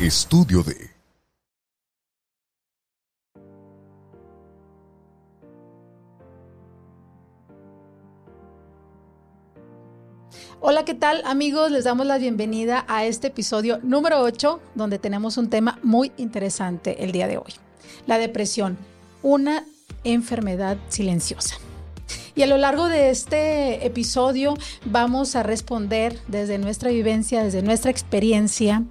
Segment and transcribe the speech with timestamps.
[0.00, 0.88] Estudio de
[10.62, 11.70] Hola, ¿qué tal amigos?
[11.70, 17.04] Les damos la bienvenida a este episodio número 8, donde tenemos un tema muy interesante
[17.04, 17.52] el día de hoy.
[18.06, 18.78] La depresión,
[19.22, 19.66] una
[20.04, 21.56] enfermedad silenciosa.
[22.34, 24.54] Y a lo largo de este episodio
[24.86, 28.82] vamos a responder desde nuestra vivencia, desde nuestra experiencia,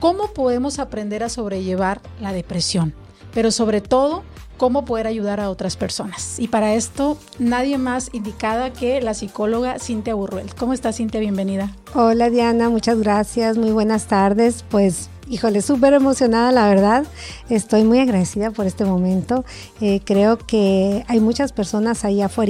[0.00, 2.94] cómo podemos aprender a sobrellevar la depresión,
[3.32, 4.24] pero sobre todo
[4.56, 6.38] cómo poder ayudar a otras personas.
[6.38, 10.54] Y para esto, nadie más indicada que la psicóloga Cintia Burruel.
[10.54, 11.20] ¿Cómo estás, Cintia?
[11.20, 11.74] Bienvenida.
[11.94, 13.56] Hola, Diana, muchas gracias.
[13.56, 14.64] Muy buenas tardes.
[14.68, 17.04] Pues híjole, súper emocionada, la verdad.
[17.48, 19.44] Estoy muy agradecida por este momento.
[19.80, 22.40] Eh, creo que hay muchas personas ahí afuera,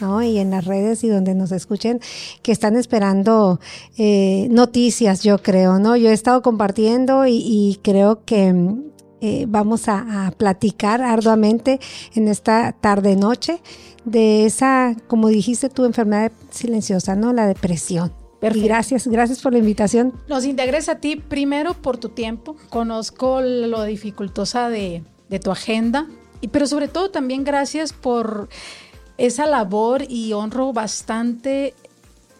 [0.00, 0.22] ¿no?
[0.22, 2.00] Y en las redes y donde nos escuchen
[2.42, 3.60] que están esperando
[3.96, 5.96] eh, noticias, yo creo, ¿no?
[5.96, 8.52] Yo he estado compartiendo y, creo que
[9.20, 11.80] eh, vamos a, platicar arduamente
[12.14, 13.60] en esta tarde-noche
[14.04, 17.32] de esa, como dijiste tu enfermedad silenciosa, ¿no?
[17.32, 18.17] La depresión.
[18.40, 20.12] Gracias, gracias por la invitación.
[20.28, 22.56] Nos integres a ti primero por tu tiempo.
[22.70, 26.06] Conozco lo dificultosa de, de tu agenda,
[26.40, 28.48] y, pero sobre todo también gracias por
[29.16, 31.74] esa labor y honro bastante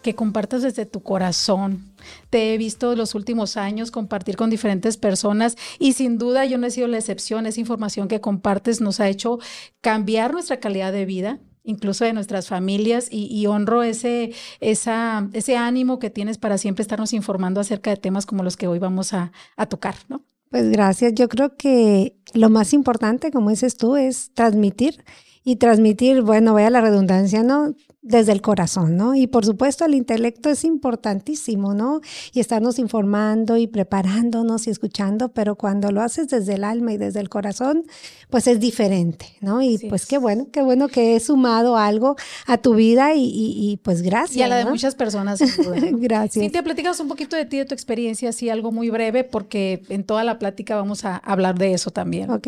[0.01, 1.91] que compartas desde tu corazón.
[2.29, 6.67] Te he visto los últimos años compartir con diferentes personas y sin duda yo no
[6.67, 7.45] he sido la excepción.
[7.45, 9.39] Esa información que compartes nos ha hecho
[9.81, 16.09] cambiar nuestra calidad de vida, incluso de nuestras familias, y, honro ese, ese ánimo que
[16.09, 19.65] tienes para siempre estarnos informando acerca de temas como los que hoy vamos a, a
[19.65, 20.23] tocar, ¿no?
[20.49, 21.13] Pues gracias.
[21.13, 25.03] Yo creo que lo más importante, como dices tú, es transmitir
[25.43, 27.75] y transmitir, bueno, vaya la redundancia, ¿no?
[28.09, 29.13] Desde el corazón, ¿no?
[29.13, 32.01] Y por supuesto el intelecto es importantísimo, ¿no?
[32.33, 36.97] Y estarnos informando y preparándonos y escuchando, pero cuando lo haces desde el alma y
[36.97, 37.83] desde el corazón,
[38.31, 39.61] pues es diferente, ¿no?
[39.61, 42.15] Y pues qué bueno, qué bueno que he sumado algo
[42.47, 44.37] a tu vida y, pues gracias.
[44.37, 45.39] Y a la de muchas personas.
[45.91, 46.43] gracias.
[46.43, 49.83] Sí, te platicas un poquito de ti, de tu experiencia, así algo muy breve, porque
[49.89, 52.31] en toda la plática vamos a hablar de eso también.
[52.31, 52.47] Ok,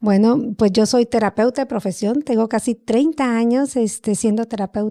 [0.00, 4.89] bueno, pues yo soy terapeuta de profesión, tengo casi 30 años este, siendo terapeuta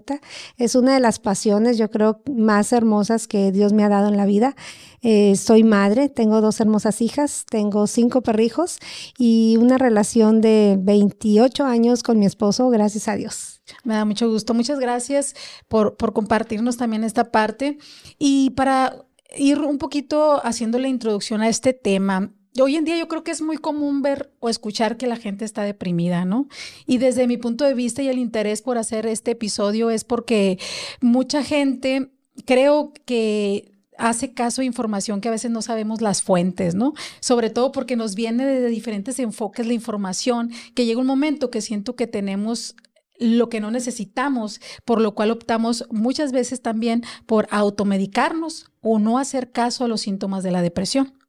[0.56, 4.16] es una de las pasiones, yo creo, más hermosas que Dios me ha dado en
[4.16, 4.56] la vida.
[5.02, 8.78] Eh, soy madre, tengo dos hermosas hijas, tengo cinco perrijos
[9.18, 13.62] y una relación de 28 años con mi esposo, gracias a Dios.
[13.84, 14.54] Me da mucho gusto.
[14.54, 15.34] Muchas gracias
[15.68, 17.78] por, por compartirnos también esta parte.
[18.18, 19.06] Y para
[19.36, 23.30] ir un poquito haciendo la introducción a este tema, hoy en día yo creo que
[23.30, 26.48] es muy común ver o escuchar que la gente está deprimida, ¿no?
[26.86, 30.58] Y desde mi punto de vista y el interés por hacer este episodio es porque
[31.00, 32.10] mucha gente
[32.44, 36.94] creo que hace caso a información que a veces no sabemos las fuentes, ¿no?
[37.20, 41.60] Sobre todo porque nos viene de diferentes enfoques la información, que llega un momento que
[41.60, 42.74] siento que tenemos
[43.18, 49.18] lo que no necesitamos, por lo cual optamos muchas veces también por automedicarnos o no
[49.18, 51.19] hacer caso a los síntomas de la depresión.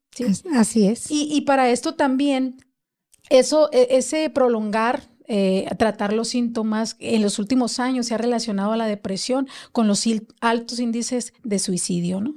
[0.56, 1.08] Así es.
[1.10, 2.58] Y, para esto también,
[3.30, 8.74] eso, e, ese prolongar eh, tratar los síntomas en los últimos años se ha relacionado
[8.74, 10.04] a la depresión con los
[10.42, 12.34] altos índices de suicidio, ¿no?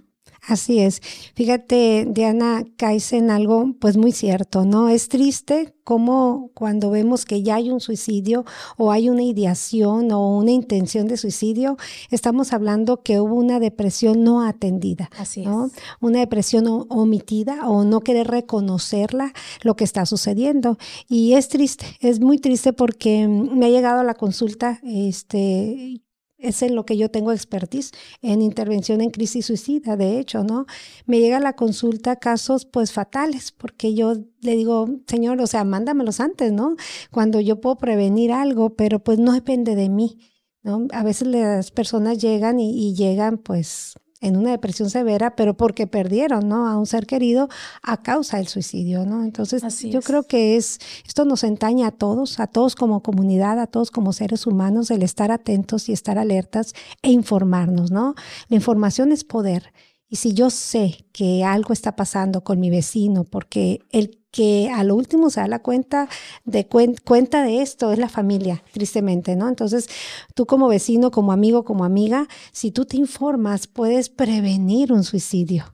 [0.46, 1.00] Así es.
[1.34, 4.88] Fíjate, Diana, caes en algo pues muy cierto, ¿no?
[4.88, 8.44] Es triste como cuando vemos que ya hay un suicidio
[8.76, 11.76] o hay una ideación o una intención de suicidio,
[12.10, 15.70] estamos hablando que hubo una depresión no atendida, Así ¿no?
[16.00, 19.32] Una depresión omitida o no querer reconocerla
[19.62, 20.78] lo que está sucediendo.
[21.08, 26.02] Y es triste, es muy triste porque me ha llegado a la consulta, este,
[26.44, 30.66] es en lo que yo tengo expertise, en intervención en crisis suicida, de hecho, ¿no?
[31.06, 35.64] Me llega a la consulta casos pues fatales, porque yo le digo, señor, o sea,
[35.64, 36.76] mándamelos antes, ¿no?
[37.10, 40.18] Cuando yo puedo prevenir algo, pero pues no depende de mí,
[40.62, 40.86] ¿no?
[40.92, 45.86] A veces las personas llegan y, y llegan pues en una depresión severa, pero porque
[45.86, 46.68] perdieron, ¿no?
[46.68, 47.48] A un ser querido
[47.82, 49.22] a causa del suicidio, ¿no?
[49.22, 53.66] Entonces, yo creo que es, esto nos entaña a todos, a todos como comunidad, a
[53.66, 58.14] todos como seres humanos, el estar atentos y estar alertas e informarnos, ¿no?
[58.48, 59.72] La información es poder.
[60.08, 64.82] Y si yo sé que algo está pasando con mi vecino, porque el que a
[64.82, 66.08] lo último se da la cuenta
[66.44, 69.48] de, cuenta de esto es la familia, tristemente, ¿no?
[69.48, 69.88] Entonces,
[70.34, 75.72] tú como vecino, como amigo, como amiga, si tú te informas, puedes prevenir un suicidio.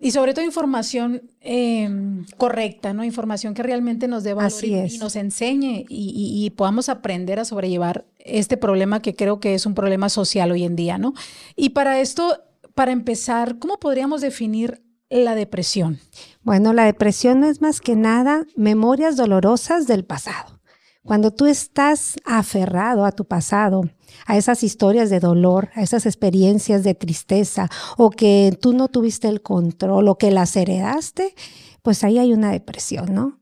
[0.00, 3.04] Y sobre todo información em, correcta, ¿no?
[3.04, 8.06] Información que realmente nos dé valor y, nos enseñe y, y, podamos aprender a sobrellevar
[8.18, 11.14] este problema que creo que es un problema social hoy en día, ¿no?
[11.54, 12.42] Y para esto
[12.74, 16.00] para empezar, ¿cómo podríamos definir la depresión?
[16.42, 20.60] Bueno, la depresión no es más que nada memorias dolorosas del pasado.
[21.02, 23.82] Cuando tú estás aferrado a tu pasado,
[24.26, 29.28] a esas historias de dolor, a esas experiencias de tristeza, o que tú no tuviste
[29.28, 31.34] el control, o que las heredaste,
[31.82, 33.40] pues ahí hay una depresión, ¿no?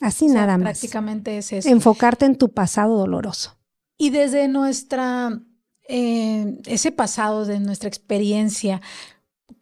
[0.00, 0.78] Así nada más.
[0.78, 1.68] Prácticamente es eso.
[1.68, 3.56] Enfocarte en tu pasado doloroso.
[3.96, 5.40] Y desde nuestra,
[5.88, 8.82] eh, ese pasado, de nuestra experiencia,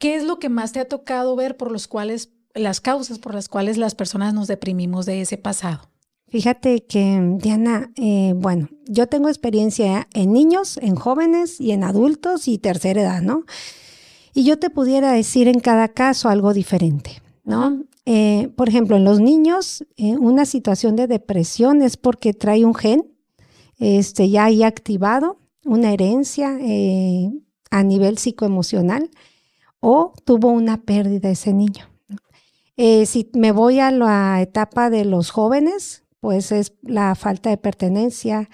[0.01, 3.35] ¿qué es lo que más te ha tocado ver por los cuales, las causas por
[3.35, 5.83] las cuales las personas nos deprimimos de ese pasado?
[6.27, 12.49] Fíjate que, Diana, eh, bueno, yo tengo experiencia en niños, en jóvenes y en adultos
[12.49, 13.45] y tercera edad, ¿no?
[14.33, 17.83] Y yo te pudiera decir en cada caso algo diferente, ¿no?
[18.07, 22.75] Eh, por ejemplo, en los niños, eh, una situación de depresión es porque trae un
[22.75, 23.13] gen
[23.79, 26.59] este, ya ahí activado, una herencia
[27.71, 29.11] a nivel psicoemocional
[29.81, 31.87] o tuvo una pérdida ese niño.
[32.77, 38.49] si me voy a la etapa de los jóvenes, pues es la falta de pertenencia,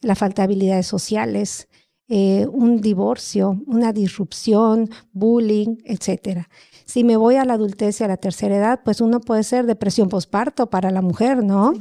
[0.00, 1.68] la falta de habilidades sociales,
[2.12, 6.46] eh, un divorcio, una disrupción, bullying, etc.
[6.84, 9.64] Si me voy a la adultez y a la tercera edad, pues uno puede ser
[9.64, 11.72] depresión posparto para la mujer, ¿no?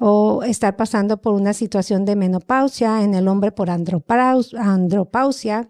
[0.00, 5.68] O estar pasando por una situación de menopausia, en el hombre por andropausia.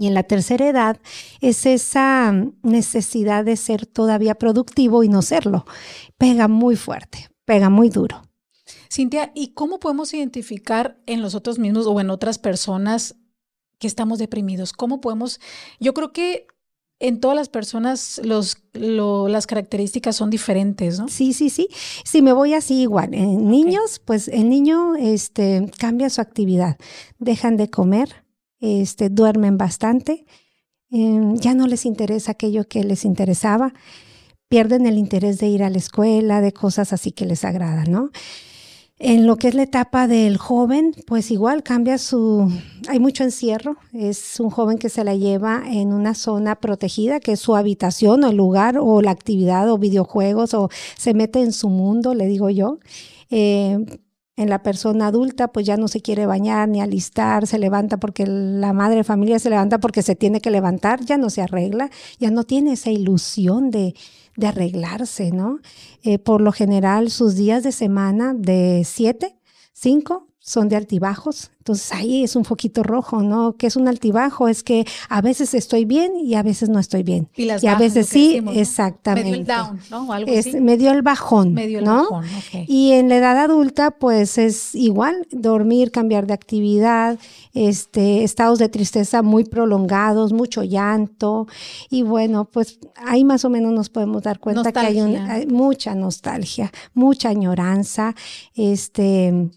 [0.00, 0.98] Y en la tercera edad
[1.42, 2.32] es esa
[2.62, 5.66] necesidad de ser todavía productivo y no serlo.
[6.16, 8.22] Pega muy fuerte, pega muy duro.
[8.90, 13.16] Cintia, ¿y cómo podemos identificar en los otros mismos o en otras personas
[13.78, 14.72] que estamos deprimidos?
[14.72, 15.38] ¿Cómo podemos?
[15.80, 16.46] Yo creo que
[16.98, 21.08] en todas las personas los, las características son diferentes, ¿no?
[21.08, 21.68] Sí, sí, sí.
[22.06, 23.12] Si me voy así igual.
[23.12, 26.78] En niños, pues el niño este, cambia su actividad.
[27.18, 28.19] Dejan de comer,
[28.60, 30.24] este, duermen bastante,
[30.90, 33.72] em, ya no les interesa aquello que les interesaba,
[34.48, 38.10] pierden el interés de ir a la escuela, de cosas así que les agradan, ¿no?
[39.02, 42.52] En lo que es la etapa del joven, pues igual cambia su,
[42.86, 47.32] hay mucho encierro, es un joven que se la lleva en una zona protegida, que
[47.32, 50.68] es su habitación o el lugar o la actividad o videojuegos o
[50.98, 52.78] se mete en su mundo, le digo yo.
[53.30, 53.78] Eh,
[54.40, 58.26] en la persona adulta, pues ya no se quiere bañar ni alistar, se levanta porque
[58.26, 61.90] la madre de familia se levanta porque se tiene que levantar, ya no se arregla,
[62.18, 63.94] ya no tiene esa ilusión de,
[64.36, 65.58] de arreglarse, ¿no?
[66.02, 69.36] Eh, por lo general, sus días de semana de siete,
[69.74, 71.50] cinco, son de altibajos.
[71.58, 73.52] Entonces ahí es un foquito rojo, ¿no?
[73.56, 74.48] Que es un altibajo?
[74.48, 77.28] Es que a veces estoy bien y a veces no estoy bien.
[77.36, 79.30] Y, a veces sí, exactamente.
[79.30, 80.12] Medio el down, ¿no?
[80.12, 82.10] algo es medio el bajón, medio el ¿no?
[82.10, 82.24] Bajón,
[82.66, 87.18] Y en la edad adulta, pues es igual, dormir, cambiar de actividad,
[87.52, 91.46] este, estados de tristeza muy prolongados, mucho llanto.
[91.90, 95.94] Y bueno, pues ahí más o menos nos podemos dar cuenta que hay, hay mucha
[95.94, 98.14] nostalgia, mucha añoranza,
[98.54, 99.50] este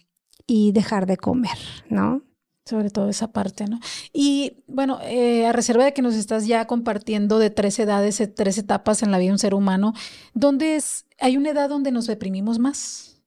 [0.48, 1.58] y dejar de comer,
[1.90, 2.22] ¿no?
[2.66, 3.80] Sobre todo esa parte, ¿no?
[4.14, 8.28] Y bueno, eh, a reserva de que nos estás ya compartiendo de tres edades, eh,
[8.28, 9.94] tres etapas en la vida de un ser humano,
[10.34, 13.22] ¿dónde es, hay una edad donde nos deprimimos más?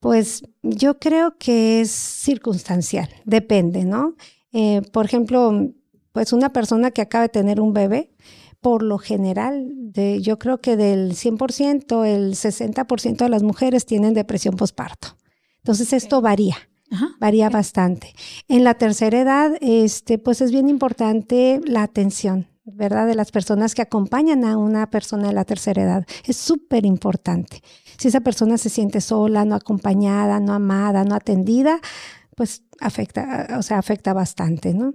[0.00, 4.16] Pues yo creo que es circunstancial, depende, ¿no?
[4.52, 5.70] Eh, por ejemplo,
[6.12, 8.12] pues una persona que acaba de tener un bebé,
[8.60, 14.14] por lo general, de, yo creo que del 100%, el 60% de las mujeres tienen
[14.14, 15.16] depresión postparto.
[15.62, 16.56] Entonces esto varía.
[17.18, 18.14] varía bastante.
[18.48, 23.06] En la tercera edad, este, pues es bien importante la atención, ¿verdad?
[23.06, 26.06] De las personas que acompañan a una persona de la tercera edad.
[26.26, 27.62] Es súper importante.
[27.96, 31.80] Si esa persona se siente sola, no acompañada, no amada, no atendida,
[32.36, 34.94] pues afecta, o sea, afecta bastante, ¿no?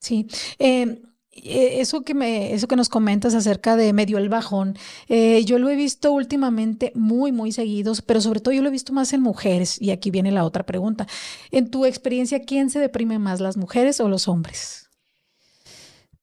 [0.00, 0.28] Sí.
[0.58, 4.76] Eh, eh, eso que me, eso que nos comentas acerca de medio el bajón,
[5.08, 8.72] eh, yo lo he visto últimamente muy, muy seguidos, pero sobre todo yo lo he
[8.72, 9.80] visto más en mujeres.
[9.80, 11.06] Y aquí viene la otra pregunta.
[11.50, 14.87] En tu experiencia, ¿quién se deprime más, las mujeres o los hombres?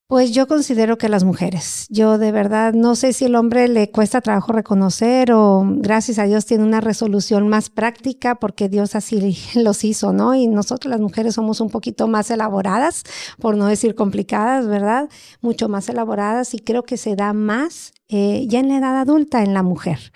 [0.07, 1.87] Pues yo considero que las mujeres.
[1.89, 6.25] Yo de verdad no sé si el hombre le cuesta trabajo reconocer o gracias a
[6.25, 10.35] Dios tiene una resolución más práctica porque Dios así los hizo, ¿no?
[10.35, 13.01] Y nosotros las mujeres somos un poquito más elaboradas,
[13.39, 15.09] por no decir complicadas, ¿verdad?
[15.41, 19.41] Mucho más elaboradas y creo que se da más eh, ya en la edad adulta
[19.41, 20.11] en la mujer.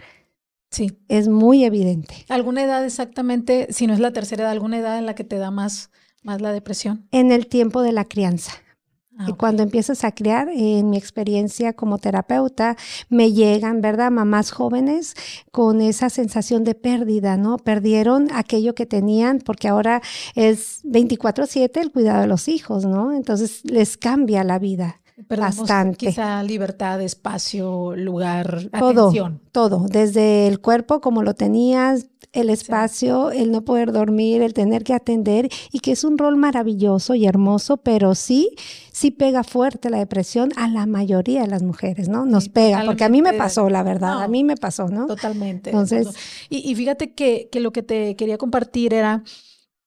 [0.69, 0.99] Sí.
[1.07, 2.27] Es muy evidente.
[2.29, 5.39] ¿Alguna edad exactamente, si no es la tercera edad, alguna edad en la que te
[5.39, 5.89] da más,
[6.21, 7.07] más la depresión?
[7.09, 8.51] En el tiempo de la crianza
[9.21, 12.77] Ah, y cuando empiezas a criar, en mi experiencia como terapeuta,
[13.09, 14.11] me llegan, ¿verdad?
[14.11, 15.13] Mamás jóvenes
[15.51, 17.57] con esa sensación de pérdida, ¿no?
[17.57, 20.01] Perdieron aquello que tenían porque ahora
[20.35, 23.11] es 24/7 el cuidado de los hijos, ¿no?
[23.11, 25.01] Entonces les cambia la vida.
[25.27, 26.07] Bastante.
[26.07, 29.41] Quizá libertad, espacio, lugar, todo, atención.
[29.51, 34.83] Todo, desde el cuerpo como lo tenías, el espacio, el no poder dormir, el tener
[34.83, 38.51] que atender y que es un rol maravilloso y hermoso, pero sí,
[38.91, 42.25] sí pega fuerte la depresión a la mayoría de las mujeres, ¿no?
[42.25, 45.07] Nos pega, porque a mí me pasó, la verdad, a mí me pasó, ¿no?
[45.07, 45.71] Totalmente.
[45.71, 46.07] Entonces,
[46.49, 49.23] y, y fíjate que, que lo que te quería compartir era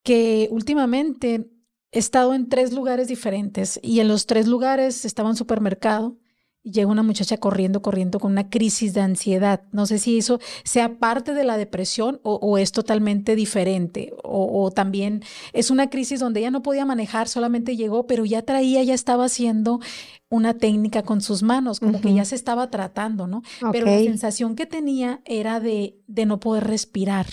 [0.03, 1.52] que últimamente
[1.93, 6.17] he estado en tres lugares diferentes y en los tres lugares estaba un supermercado
[6.65, 9.65] y llega una muchacha corriendo, corriendo con una crisis de ansiedad.
[9.73, 14.15] No sé si eso sea parte de la depresión o, es totalmente diferente.
[14.23, 15.23] O, también
[15.53, 19.25] es una crisis donde ella no podía manejar, solamente llegó, pero ya traía, ya estaba
[19.25, 19.81] haciendo
[20.29, 23.43] una técnica con sus manos, como que ya se estaba tratando, ¿no?
[23.73, 27.27] Pero la sensación que tenía era de, de no poder respirar.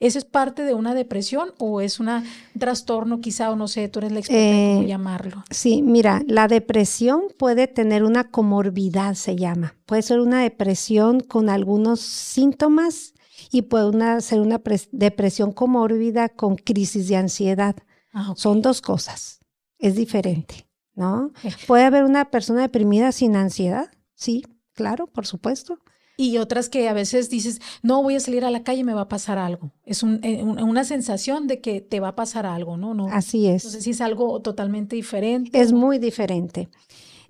[0.00, 2.08] ¿Eso es parte de una depresión o es un
[2.58, 5.44] trastorno quizá o no sé, tú eres la experta en cómo eh, llamarlo?
[5.50, 9.76] Sí, mira, la depresión puede tener una comorbidad, se llama.
[9.84, 13.12] Puede ser una depresión con algunos síntomas
[13.52, 14.58] y puede ser una
[14.90, 17.76] depresión comórbida con crisis de ansiedad.
[18.14, 19.40] Ah, Son dos cosas,
[19.78, 21.30] es diferente, ¿no?
[21.66, 25.78] Puede haber una persona deprimida sin ansiedad, sí, claro, por supuesto
[26.20, 29.02] y otras que a veces dices, no voy a salir a la calle, me va
[29.02, 29.72] a pasar algo.
[29.86, 32.92] Es eh, una sensación de que te va a pasar algo, ¿no?
[32.92, 33.64] no Así es.
[33.64, 35.58] Entonces, si es algo totalmente diferente.
[35.58, 36.68] Es muy diferente.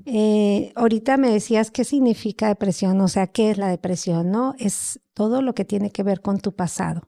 [0.06, 4.56] Eh, ahorita me decías qué significa depresión, o sea, qué es la depresión, ¿no?
[4.58, 7.02] Es todo lo que tiene que ver con tu pasado.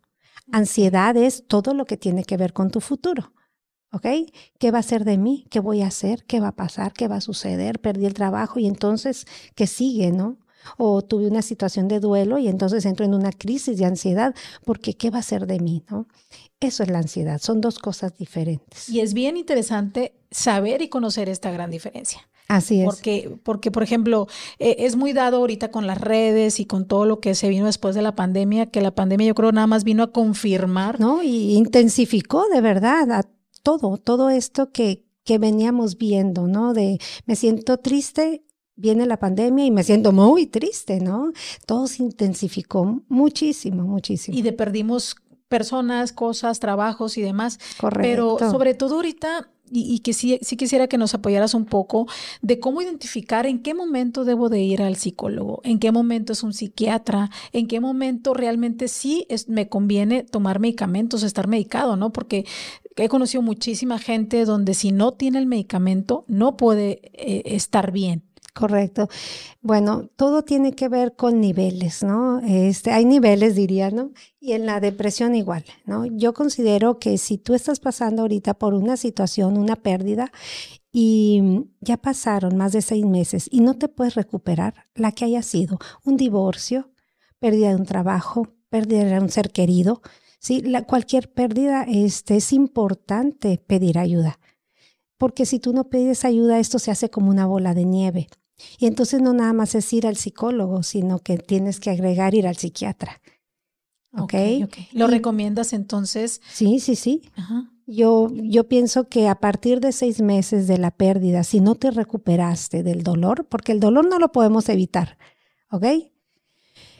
[0.52, 3.32] Ansiedad es todo lo que tiene que ver con tu futuro.
[3.92, 4.06] ¿Ok?
[4.58, 5.46] ¿Qué va a ser de mí?
[5.50, 6.24] ¿Qué voy a hacer?
[6.26, 6.92] ¿Qué va a pasar?
[6.92, 7.80] ¿Qué va a suceder?
[7.80, 10.12] Perdí el trabajo y entonces, ¿qué sigue?
[10.12, 10.38] ¿No?
[10.78, 14.94] O tuve una situación de duelo y entonces entro en una crisis de ansiedad porque
[14.94, 15.84] ¿qué va a ser de mí?
[15.90, 16.06] ¿no?
[16.60, 18.88] Eso es la ansiedad, son dos cosas diferentes.
[18.88, 22.28] Y es bien interesante saber y conocer esta gran diferencia.
[22.48, 22.86] Así es.
[22.86, 24.28] Porque, porque por ejemplo,
[24.58, 27.66] eh, es muy dado ahorita con las redes y con todo lo que se vino
[27.66, 31.00] después de la pandemia, que la pandemia yo creo nada más vino a confirmar.
[31.00, 31.22] ¿No?
[31.22, 33.22] Y intensificó de verdad a
[33.62, 36.74] todo, todo esto que, que veníamos viendo, ¿no?
[36.74, 38.44] De me siento triste
[38.82, 41.32] viene la pandemia y me siento muy triste, ¿no?
[41.66, 44.36] Todo se intensificó muchísimo, muchísimo.
[44.36, 45.16] Y de perdimos
[45.48, 47.60] personas, cosas, trabajos y demás.
[47.78, 48.36] Correcto.
[48.40, 52.08] Pero sobre todo ahorita, y, que sí, sí quisiera que nos apoyaras un poco
[52.42, 56.42] de cómo identificar en qué momento debo de ir al psicólogo, en qué momento es
[56.42, 62.12] un psiquiatra, en qué momento realmente sí es, me conviene tomar medicamentos, estar medicado, ¿no?
[62.12, 62.44] Porque
[62.96, 68.24] he conocido muchísima gente donde si no tiene el medicamento no puede eh, estar bien.
[68.54, 69.08] Correcto.
[69.62, 72.40] Bueno, todo tiene que ver con niveles, ¿no?
[72.40, 74.12] Este, hay niveles, diría, ¿no?
[74.40, 76.04] Y en la depresión igual, ¿no?
[76.04, 80.30] Yo considero que si tú estás pasando ahorita por una situación, una pérdida,
[80.92, 81.42] y
[81.80, 85.78] ya pasaron más de seis meses y no te puedes recuperar, la que haya sido
[86.04, 86.90] un divorcio,
[87.38, 90.02] pérdida de un trabajo, pérdida de un ser querido,
[90.38, 90.60] ¿sí?
[90.60, 94.38] La, cualquier pérdida este, es importante pedir ayuda
[95.22, 98.26] porque si tú no pides ayuda, esto se hace como una bola de nieve.
[98.78, 102.46] Y entonces no nada más es ir al psicólogo, sino que tienes que agregar ir
[102.46, 103.20] al psiquiatra.
[104.14, 104.34] ¿Ok?
[104.92, 106.42] ¿Lo recomiendas entonces?
[106.52, 107.22] Sí, sí, sí.
[107.86, 111.90] Yo, yo pienso que a partir de seis meses de la pérdida, si no te
[111.90, 115.18] recuperaste del dolor, porque el dolor no lo podemos evitar,
[115.70, 115.86] ¿ok?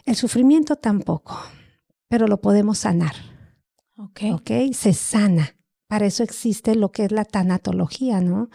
[0.05, 1.39] El sufrimiento tampoco,
[2.09, 3.15] pero lo podemos sanar.
[3.97, 4.21] Ok.
[4.35, 5.55] Ok, se sana.
[5.87, 8.49] Para eso existe lo que es la tanatología, ¿no?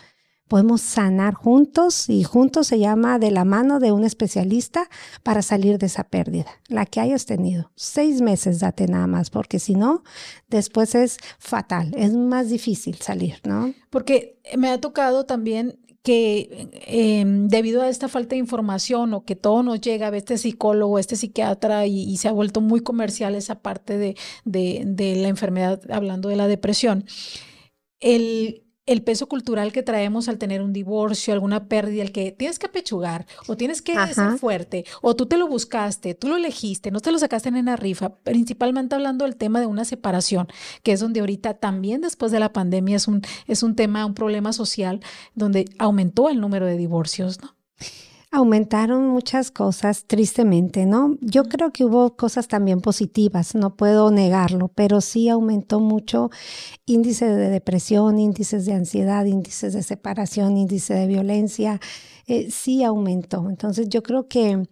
[0.48, 4.90] Podemos sanar juntos y juntos se llama de la mano de un especialista
[5.24, 7.72] para salir de esa pérdida, la que hayas tenido.
[7.76, 10.04] Seis meses date nada más, porque si no,
[10.48, 13.74] después es fatal, es más difícil salir, ¿no?
[13.90, 19.36] Porque me ha tocado también que em, debido a esta falta de información o que
[19.36, 23.62] todo nos llega a este psicólogo, este psiquiatra y, se ha vuelto muy comercial esa
[23.62, 27.04] parte de, de la enfermedad, hablando de la depresión,
[28.00, 32.58] el el peso cultural que traemos al tener un divorcio, alguna pérdida, el que tienes
[32.58, 36.90] que apechugar o tienes que ser fuerte o tú te lo buscaste, tú lo elegiste,
[36.90, 40.48] no te lo sacaste en una rifa, principalmente hablando del tema de una separación,
[40.84, 44.14] que es donde ahorita también después de la pandemia es un, es un tema, un
[44.14, 45.02] problema social
[45.36, 47.56] donde aumentó el número de divorcios, ¿no?
[48.38, 51.18] Aumentaron muchas cosas, tristemente, ¿no?
[51.22, 56.30] Yo creo que hubo cosas también positivas, no puedo negarlo, pero sí aumentó mucho
[56.86, 61.80] índice de depresión, índices de ansiedad, índices de separación, índice de violencia,
[62.28, 63.50] eh, sí aumentó.
[63.50, 64.68] Entonces yo creo que,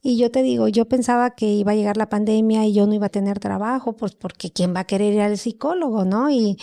[0.00, 2.94] y yo te digo, yo pensaba que iba a llegar la pandemia y yo no
[2.94, 6.30] iba a tener trabajo, pues porque ¿quién va a querer ir al psicólogo, no?
[6.30, 6.56] Y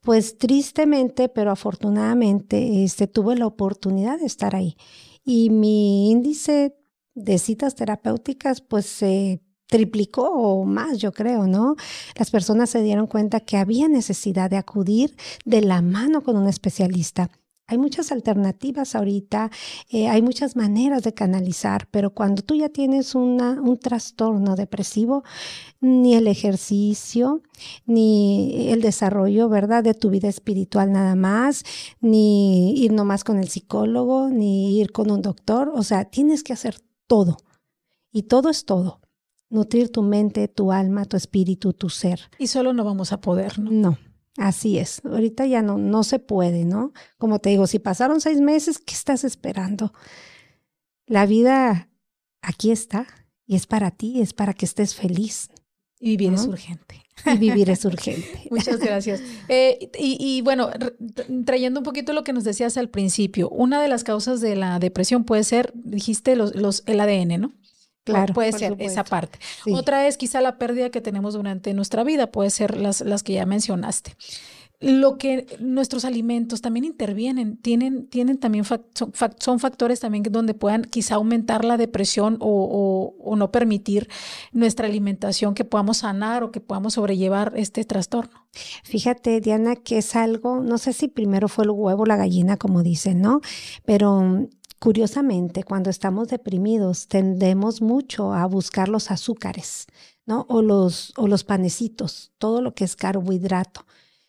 [0.00, 4.76] pues tristemente, pero afortunadamente, este, tuve la oportunidad de estar ahí
[5.28, 6.74] y mi índice
[7.14, 11.76] de citas terapéuticas pues se triplicó o más, yo creo, ¿no?
[12.16, 16.48] Las personas se dieron cuenta que había necesidad de acudir de la mano con un
[16.48, 17.30] especialista.
[17.70, 19.50] Hay muchas alternativas ahorita,
[19.90, 25.22] eh, hay muchas maneras de canalizar, pero cuando tú ya tienes una, un trastorno depresivo,
[25.78, 27.42] ni el ejercicio,
[27.84, 31.62] ni el desarrollo, ¿verdad?, de tu vida espiritual nada más,
[32.00, 36.54] ni ir nomás con el psicólogo, ni ir con un doctor, o sea, tienes que
[36.54, 37.36] hacer todo.
[38.10, 39.02] Y todo es todo.
[39.50, 42.20] Nutrir tu mente, tu alma, tu espíritu, tu ser.
[42.38, 43.70] Y solo no vamos a poder, ¿no?
[43.70, 43.98] No.
[44.38, 46.92] Así es, ahorita ya no, no se puede, ¿no?
[47.18, 49.92] Como te digo, si pasaron seis meses, ¿qué estás esperando?
[51.06, 51.90] La vida
[52.40, 53.08] aquí está
[53.46, 55.50] y es para ti, es para que estés feliz.
[55.98, 57.02] Y vivir es urgente.
[57.26, 58.46] Y vivir es urgente.
[58.52, 59.20] Muchas gracias.
[59.48, 60.70] Eh, y, bueno,
[61.44, 64.78] trayendo un poquito lo que nos decías al principio, una de las causas de la
[64.78, 67.52] depresión puede ser, dijiste, los, los, el ADN, ¿no?
[68.12, 68.34] Claro.
[68.34, 69.38] Puede ser esa parte.
[69.72, 73.34] Otra es quizá la pérdida que tenemos durante nuestra vida, puede ser las, las que
[73.34, 74.16] ya mencionaste.
[74.80, 81.16] Lo que nuestros alimentos también intervienen, tienen, tienen también son, factores también donde puedan quizá
[81.16, 84.08] aumentar la depresión o, o, no permitir
[84.52, 88.46] nuestra alimentación que podamos sanar o que podamos sobrellevar este trastorno.
[88.84, 92.56] Fíjate, Diana, que es algo, no sé si primero fue el huevo o la gallina,
[92.56, 93.40] como dicen, ¿no?
[93.84, 99.86] Pero Curiosamente, cuando estamos deprimidos, tendemos mucho a buscar los azúcares,
[100.24, 100.46] ¿no?
[100.48, 103.84] O los, o los panecitos, todo lo que es carbohidrato.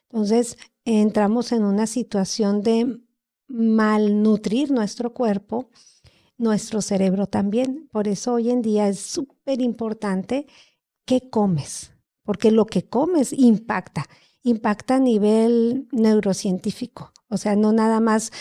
[0.10, 3.00] Entonces, entramos en una situación de
[3.48, 5.70] malnutrir nuestro cuerpo,
[6.38, 7.88] nuestro cerebro también.
[7.92, 10.48] Por eso hoy en día es súper importante
[11.06, 11.92] qué comes,
[12.24, 14.06] porque lo que comes impacta,
[14.42, 17.12] impacta a nivel neurocientífico.
[17.28, 18.32] O sea, no nada más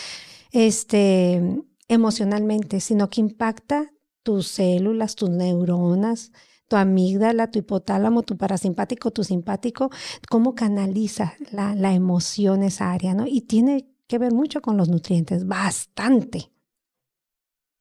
[0.51, 3.91] este, emocionalmente, sino que impacta
[4.23, 6.31] tus células, tus neuronas,
[6.69, 9.89] tu amígdala, tu hipotálamo, tu parasimpático, tu simpático,
[10.29, 13.25] cómo canaliza la, la emoción esa área, ¿no?
[13.27, 16.51] Y tiene que ver mucho con los nutrientes, bastante,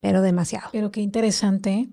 [0.00, 0.70] pero demasiado.
[0.72, 1.88] Pero qué interesante, ¿eh?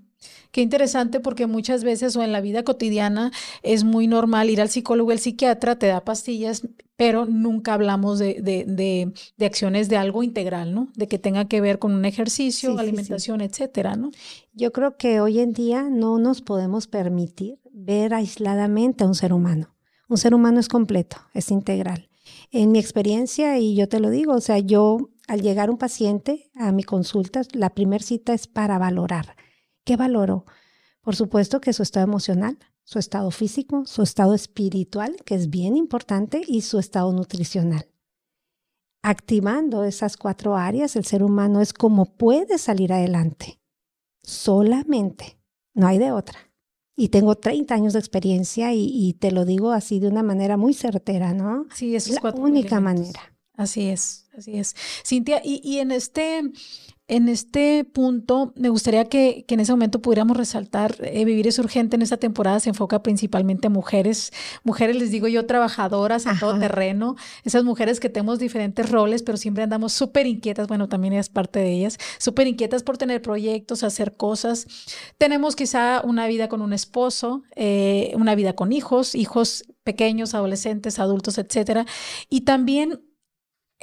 [0.51, 4.69] Qué interesante porque muchas veces o en la vida cotidiana es muy normal ir al
[4.69, 10.23] psicólogo, el psiquiatra te da pastillas, pero nunca hablamos de, de, de, acciones de algo
[10.23, 10.87] integral, ¿no?
[10.95, 14.11] De que tenga que ver con un ejercicio, alimentación, etcétera, ¿no?
[14.53, 19.33] Yo creo que hoy en día no nos podemos permitir ver aisladamente a un ser
[19.33, 19.75] humano.
[20.07, 22.09] Un ser humano es completo, es integral.
[22.51, 26.49] En mi experiencia, y yo te lo digo, o sea, yo al llegar un paciente
[26.55, 29.35] a mi consulta, la primera cita es para valorar
[29.85, 30.45] ¿Qué valoro?
[31.01, 35.75] Por supuesto que su estado emocional, su estado físico, su estado espiritual, que es bien
[35.75, 37.87] importante, y su estado nutricional.
[39.01, 43.59] Activando esas cuatro áreas, el ser humano es como puede salir adelante.
[44.23, 45.37] Solamente.
[45.73, 46.39] No hay de otra.
[46.95, 50.73] Y tengo 30 años de experiencia y, te lo digo así de una manera muy
[50.73, 51.67] certera, ¿no?
[51.73, 53.35] Sí, es la única manera.
[53.53, 54.75] Así es, así es.
[55.05, 56.41] Cintia, y, y en este
[57.07, 61.95] en este punto, me gustaría que, en ese momento pudiéramos resaltar, eh, Vivir es urgente
[61.95, 66.57] en esta temporada se enfoca principalmente a mujeres, mujeres les digo yo, trabajadoras en todo
[66.57, 71.29] terreno, esas mujeres que tenemos diferentes roles, pero siempre andamos súper inquietas, bueno, también es
[71.29, 74.65] parte de ellas, súper inquietas por tener proyectos, hacer cosas.
[75.19, 80.97] Tenemos quizá una vida con un esposo, eh, una vida con hijos, hijos pequeños, adolescentes,
[80.97, 81.85] adultos, etcétera,
[82.29, 83.01] y también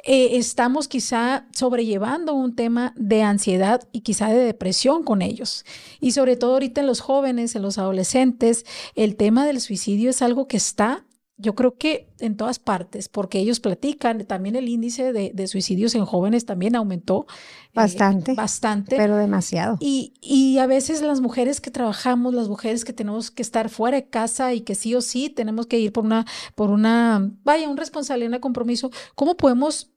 [0.05, 5.65] eh, estamos quizá sobrellevando un tema de ansiedad y quizá de depresión con ellos.
[6.01, 10.21] Y sobre todo ahorita en los jóvenes, en los adolescentes, el tema del suicidio es
[10.21, 11.05] algo que está,
[11.43, 16.05] yo creo que en todas partes, porque ellos platican, también el índice de, suicidios en
[16.05, 17.25] jóvenes también aumentó.
[17.27, 18.33] Eh, bastante.
[18.33, 18.95] bastante.
[18.95, 19.77] Pero demasiado.
[19.81, 23.97] Y, y a veces las mujeres que trabajamos, las mujeres que tenemos que estar fuera
[23.97, 26.25] de casa y que sí o sí tenemos que ir por una,
[26.55, 29.92] por una, vaya, un responsabilidad, un compromiso, ¿cómo podemos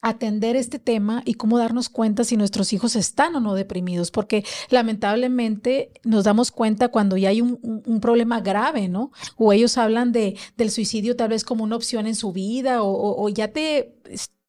[0.00, 4.44] atender este tema y cómo darnos cuenta si nuestros hijos están o no deprimidos, porque
[4.70, 7.58] lamentablemente nos damos cuenta cuando ya hay un,
[8.00, 9.10] problema grave, ¿no?
[9.36, 13.28] O ellos hablan de, del suicidio tal vez como una opción en su vida o,
[13.28, 13.94] ya te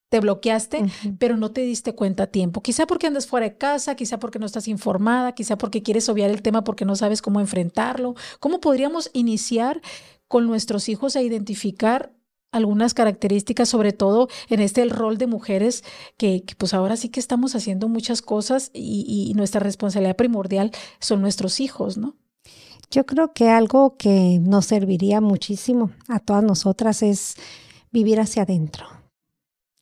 [0.09, 0.85] te bloqueaste,
[1.19, 2.63] pero no te diste cuenta a tiempo.
[2.63, 6.31] Quizá porque andas fuera de casa, quizá porque no estás informada, quizá porque quieres obviar
[6.31, 8.15] el tema porque no sabes cómo enfrentarlo.
[8.39, 9.81] ¿Cómo podríamos iniciar
[10.27, 12.11] con nuestros hijos a identificar
[12.51, 15.83] algunas características, sobre todo en este el rol de mujeres,
[16.17, 21.59] que, pues ahora sí que estamos haciendo muchas cosas y, nuestra responsabilidad primordial son nuestros
[21.59, 22.15] hijos, ¿no?
[22.91, 27.35] Yo creo que algo que nos serviría muchísimo a todas nosotras es
[27.91, 28.87] vivir hacia adentro.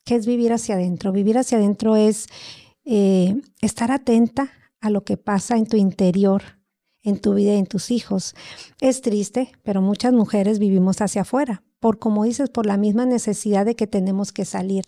[0.04, 1.14] ¿Qué es vivir hacia adentro?
[1.14, 2.28] Vivir hacia adentro es
[2.84, 4.52] eh, estar atenta
[4.82, 6.44] a lo que pasa en tu interior,
[7.02, 8.36] en tu vida y en tus hijos.
[8.82, 13.66] Es triste, pero muchas mujeres vivimos hacia afuera, por como dices, por la misma necesidad
[13.66, 14.86] de que tenemos que salir.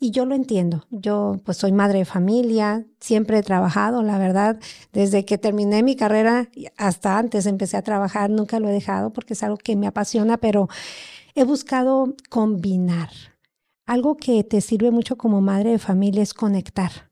[0.00, 0.84] Y yo lo entiendo.
[0.90, 4.60] Yo pues soy madre de familia, siempre he trabajado, la verdad,
[4.92, 9.34] desde que terminé mi carrera hasta antes empecé a trabajar, nunca lo he dejado porque
[9.34, 10.68] es algo que me apasiona, pero
[11.34, 13.10] he buscado combinar.
[13.86, 17.10] Algo que te sirve mucho como madre de familia es conectar.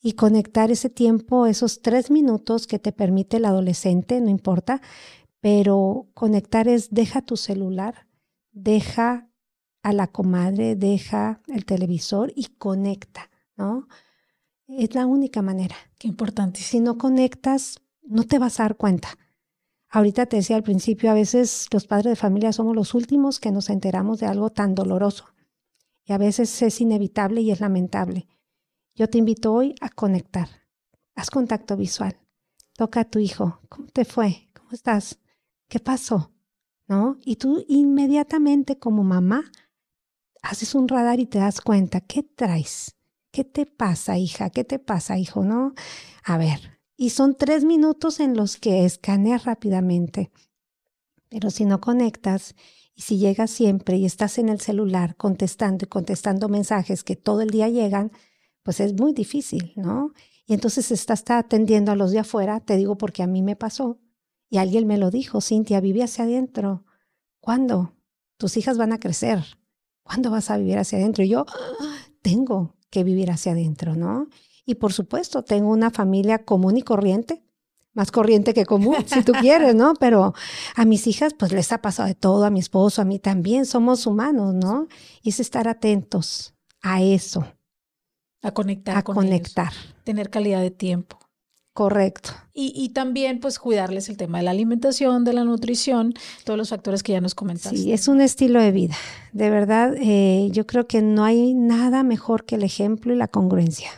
[0.00, 4.80] Y conectar ese tiempo, esos tres minutos que te permite el adolescente, no importa,
[5.40, 8.06] pero conectar es deja tu celular,
[8.52, 9.28] deja
[9.82, 13.88] a la comadre, deja el televisor y conecta, ¿no?
[14.68, 15.76] Es la única manera.
[15.98, 16.60] Qué importante.
[16.60, 19.18] Si no conectas, no te vas a dar cuenta.
[19.88, 23.50] Ahorita te decía al principio, a veces los padres de familia somos los últimos que
[23.50, 25.26] nos enteramos de algo tan doloroso.
[26.04, 28.26] Y a veces es inevitable y es lamentable.
[28.94, 30.48] Yo te invito hoy a conectar.
[31.14, 32.18] Haz contacto visual.
[32.74, 33.60] Toca a tu hijo.
[33.68, 34.48] ¿Cómo te fue?
[34.54, 35.18] ¿Cómo estás?
[35.68, 36.31] ¿Qué pasó?
[37.24, 39.50] Y tú inmediatamente como mamá
[40.42, 42.96] haces un radar y te das cuenta, ¿qué traes?
[43.30, 44.50] ¿Qué te pasa, hija?
[44.50, 45.44] ¿Qué te pasa, hijo?
[45.44, 45.74] ¿No?
[46.24, 50.30] A ver, y son tres minutos en los que escaneas rápidamente.
[51.28, 52.54] Pero si no conectas
[52.94, 57.40] y si llegas siempre y estás en el celular contestando y contestando mensajes que todo
[57.40, 58.12] el día llegan,
[58.62, 60.12] pues es muy difícil, ¿no?
[60.46, 63.98] Y entonces estás atendiendo a los de afuera, te digo porque a mí me pasó,
[64.52, 66.84] y alguien me lo dijo, Cintia, vive hacia adentro.
[67.40, 67.94] ¿Cuándo?
[68.36, 69.42] Tus hijas van a crecer.
[70.02, 71.24] ¿Cuándo vas a vivir hacia adentro?
[71.24, 71.46] Y yo
[72.20, 74.28] tengo que vivir hacia adentro, ¿no?
[74.66, 77.42] Y por supuesto, tengo una familia común y corriente,
[77.94, 79.94] más corriente que común, si tú quieres, ¿no?
[79.94, 80.34] Pero
[80.76, 83.64] a mis hijas, pues les ha pasado de todo, a mi esposo, a mí también,
[83.64, 84.86] somos humanos, ¿no?
[85.22, 87.46] Y es estar atentos a eso.
[88.42, 88.98] A conectar.
[88.98, 89.72] A conectar.
[90.04, 91.21] Tener calidad de tiempo.
[91.74, 92.30] Correcto.
[92.54, 96.12] Y, también pues cuidarles el tema de la alimentación, de la nutrición,
[96.44, 97.78] todos los factores que ya nos comentaste.
[97.78, 98.94] Sí, es un estilo de vida.
[99.32, 103.28] De verdad, eh, yo creo que no hay nada mejor que el ejemplo y la
[103.28, 103.90] congruencia.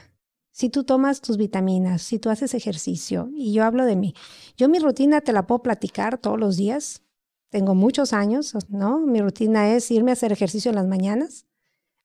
[0.53, 4.15] Si tú tomas tus vitaminas, si tú haces ejercicio, y yo hablo de mí,
[4.57, 7.03] yo mi rutina te la puedo platicar todos los días.
[7.51, 9.01] Tengo muchos años, ¿no?
[9.01, 11.47] Mi rutina es irme a hacer ejercicio en las mañanas,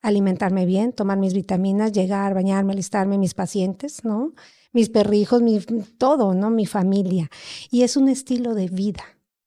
[0.01, 4.34] alimentarme bien, tomar mis vitaminas, llegar, bañarme, alistarme, mis pacientes, ¿no?
[4.71, 5.60] Mis perrijos, mi,
[5.97, 6.49] todo, ¿no?
[6.49, 7.29] Mi familia.
[7.71, 9.03] Y es un estilo de vida.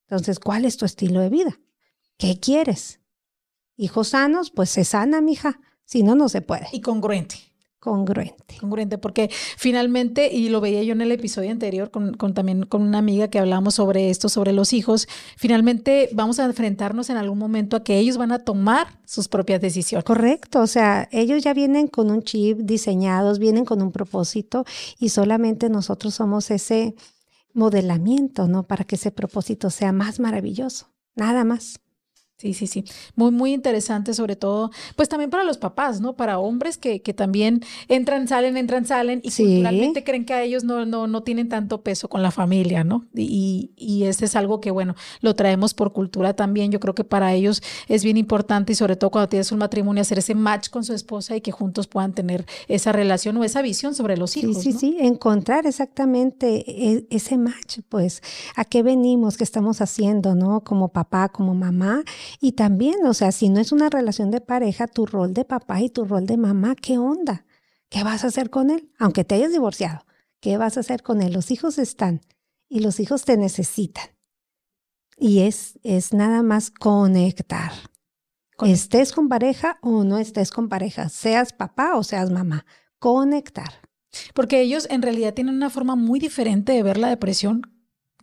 [0.08, 1.60] Entonces, ¿cuál es tu estilo de vida?
[2.18, 3.00] ¿Qué quieres?
[3.76, 5.60] Hijos sanos, pues se sana, mija.
[5.84, 6.68] Si no, no se puede.
[6.72, 7.51] Y congruente
[7.82, 8.54] congruente.
[8.60, 12.98] Congruente, porque finalmente, y lo veía yo en el episodio anterior con, también con una
[12.98, 17.76] amiga que hablamos sobre esto, sobre los hijos, finalmente vamos a enfrentarnos en algún momento
[17.76, 20.04] a que ellos van a tomar sus propias decisiones.
[20.04, 24.64] Correcto, o sea, ellos ya vienen con un chip diseñados, vienen con un propósito
[25.00, 26.94] y solamente nosotros somos ese
[27.52, 28.62] modelamiento, ¿no?
[28.62, 31.80] Para que ese propósito sea más maravilloso, nada más.
[32.42, 32.84] Sí, sí, sí.
[33.14, 36.16] Muy, muy interesante, sobre todo, pues también para los papás, ¿no?
[36.16, 40.64] Para hombres que, que también entran, salen, entran, salen y culturalmente creen que a ellos
[40.64, 43.06] no, no, no tienen tanto peso con la familia, ¿no?
[43.14, 46.72] Y, y este es algo que, bueno, lo traemos por cultura también.
[46.72, 50.00] Yo creo que para ellos es bien importante y sobre todo cuando tienes un matrimonio,
[50.00, 53.62] hacer ese match con su esposa y que juntos puedan tener esa relación o esa
[53.62, 54.56] visión sobre los hijos.
[54.60, 58.20] Sí, sí, sí, encontrar exactamente e, ese match, pues,
[58.56, 60.64] a qué venimos, qué estamos haciendo, ¿no?
[60.64, 62.02] Como papá, como mamá
[62.40, 65.80] y también, o sea, si no es una relación de pareja, tu rol de papá
[65.80, 67.46] y tu rol de mamá, ¿qué onda?
[67.88, 68.90] ¿Qué vas a hacer con él?
[68.98, 70.04] Aunque te hayas divorciado,
[70.40, 71.32] ¿qué vas a hacer con él?
[71.32, 72.20] Los hijos están
[72.68, 74.06] y los hijos te necesitan.
[75.16, 77.72] Y es, es nada más conectar.
[78.60, 82.64] Estés con pareja o no estés con pareja, seas papá o seas mamá,
[82.98, 83.82] conectar.
[84.34, 87.62] Porque ellos en realidad tienen una forma muy diferente de ver la depresión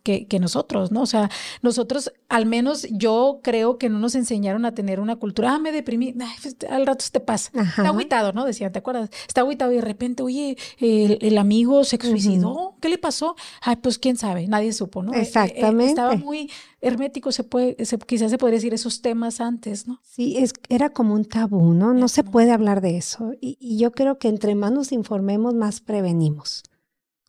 [0.02, 1.02] que, nosotros, ¿no?
[1.02, 1.30] O sea,
[1.62, 5.72] nosotros, al menos yo creo que no nos enseñaron a tener una cultura, ah, me
[5.72, 7.50] deprimí, pues, al rato se te pasa.
[7.54, 8.44] Está aguitado, ¿no?
[8.44, 9.10] Decían, ¿te acuerdas?
[9.28, 13.36] Está aguitado y de repente, oye, el, amigo se suicidó, ¿qué le pasó?
[13.62, 15.12] Ay, pues quién sabe, nadie supo, ¿no?
[15.12, 15.90] Eh, eh, Exactamente.
[15.90, 20.00] estaba muy hermético, se puede, quizás se podría decir esos temas antes, ¿no?
[20.02, 21.92] Sí, es, era como un tabú, ¿no?
[21.92, 23.32] No se puede hablar de eso.
[23.40, 26.62] Y, y yo creo que entre más nos informemos, más prevenimos.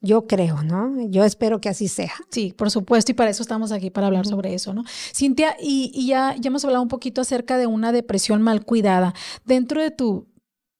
[0.02, 1.00] Yo creo, ¿no?
[1.10, 2.14] Yo espero que así sea.
[2.32, 4.84] Sí, por supuesto, y para eso estamos aquí, para hablar sobre eso, ¿no?
[5.16, 9.14] Cintia, y, ya, ya hemos hablado un poquito acerca de una depresión mal cuidada.
[9.46, 10.28] Dentro de tu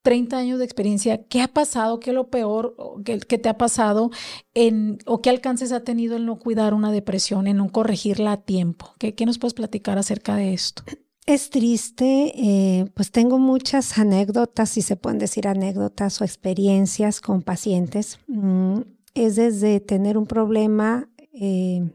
[0.02, 2.00] 30 años de experiencia, ¿qué ha pasado?
[2.00, 4.10] ¿Qué es lo peor que, te ha pasado
[4.56, 8.38] en, o qué alcances ha tenido el no cuidar una depresión, en no corregirla a
[8.38, 8.96] tiempo?
[8.98, 10.84] ¿Qué, qué nos puedes platicar acerca de esto?
[11.28, 17.44] Es triste, eh, pues tengo muchas anécdotas, si se pueden decir anécdotas o experiencias con
[17.44, 18.18] pacientes.
[18.28, 18.80] Mm,
[19.14, 21.90] es desde tener un problema, eh,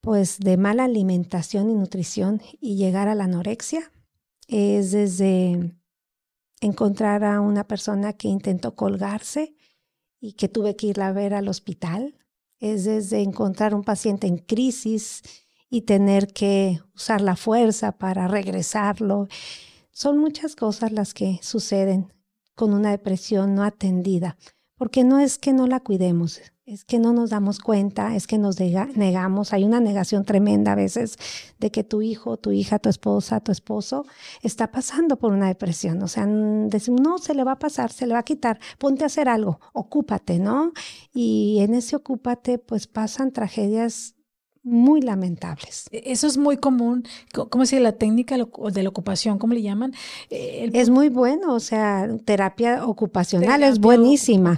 [0.00, 3.92] pues de mala alimentación y nutrición y llegar a la anorexia.
[4.48, 5.74] Es desde
[6.60, 9.54] encontrar a una persona que intentó colgarse
[10.20, 12.16] y que tuve que irla a ver al hospital.
[12.58, 15.22] Es desde encontrar un paciente en crisis
[15.68, 19.28] y tener que usar la fuerza para regresarlo.
[19.90, 22.12] Son muchas cosas las que suceden
[22.54, 24.36] con una depresión no atendida,
[24.76, 28.38] porque no es que no la cuidemos, es que no nos damos cuenta, es que
[28.38, 29.52] nos negamos.
[29.52, 31.16] Hay una negación tremenda a veces
[31.58, 34.06] de que tu hijo, tu hija, tu esposa, tu esposo
[34.42, 36.02] está pasando por una depresión.
[36.02, 39.02] O sea, decimos, no, se le va a pasar, se le va a quitar, ponte
[39.02, 40.72] a hacer algo, ocúpate, ¿no?
[41.12, 44.14] Y en ese ocúpate, pues pasan tragedias
[44.62, 45.86] muy lamentables.
[45.90, 47.82] E, eso es muy común, ¿cómo se dice?
[47.82, 49.92] La técnica de la ocupación, ¿cómo le llaman?
[50.30, 54.56] Eh, es muy bueno, o sea, terapia ocupacional es buenísima,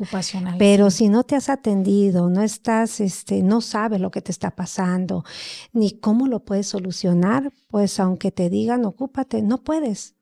[0.58, 4.50] pero si no te has atendido, no estás, este, no sabes lo que te está
[4.50, 5.24] pasando,
[5.72, 10.14] ni cómo lo puedes solucionar, pues aunque te digan ocúpate, no puedes.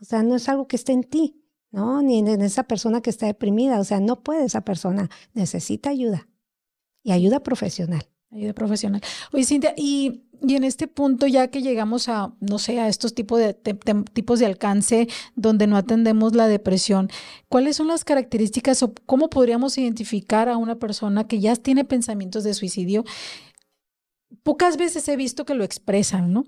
[0.00, 2.02] O sea, no es algo que esté en ti, ¿no?
[2.02, 6.28] Ni en esa persona que está deprimida, o sea, no puede esa persona, necesita ayuda
[7.02, 8.06] y ayuda profesional.
[8.32, 9.00] Ayuda profesional.
[9.32, 13.12] Oye, Cintia, y, y, en este punto, ya que llegamos a, no sé, a estos
[13.12, 13.54] tipos de,
[14.12, 17.10] tipos de alcance donde no atendemos la depresión,
[17.48, 22.44] ¿cuáles son las características o cómo podríamos identificar a una persona que ya tiene pensamientos
[22.44, 23.04] de suicidio?
[24.44, 26.44] Pocas veces he visto que lo expresan, ¿no?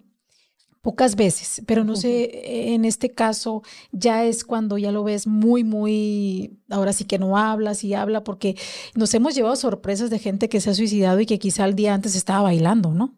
[0.83, 5.62] Pocas veces, pero no sé, en este caso ya es cuando ya lo ves muy,
[5.62, 8.57] muy, ahora sí que no hablas y habla, porque
[8.97, 11.95] nos hemos llevado sorpresas de gente que se ha suicidado y que quizá el día
[11.95, 13.14] antes estaba bailando, ¿no?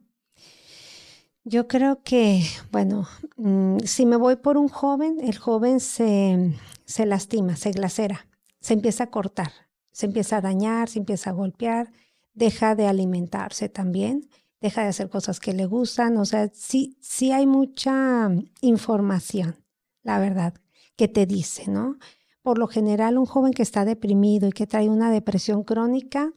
[1.43, 6.53] Yo creo que, bueno, mm, si me voy por un joven, el joven se,
[6.85, 8.27] se lastima, se glacera,
[8.61, 9.53] se empieza a cortar,
[9.91, 11.93] se empieza a dañar, se empieza a golpear,
[12.35, 14.29] deja de alimentarse también
[14.65, 18.31] deja de hacer cosas que le gustan, o sea, sí, sí hay mucha
[18.63, 19.63] información,
[20.03, 20.55] la verdad,
[20.97, 21.99] que te dice, ¿no?
[22.41, 26.33] Por lo general, un joven que está deprimido y que trae una depresión crónica,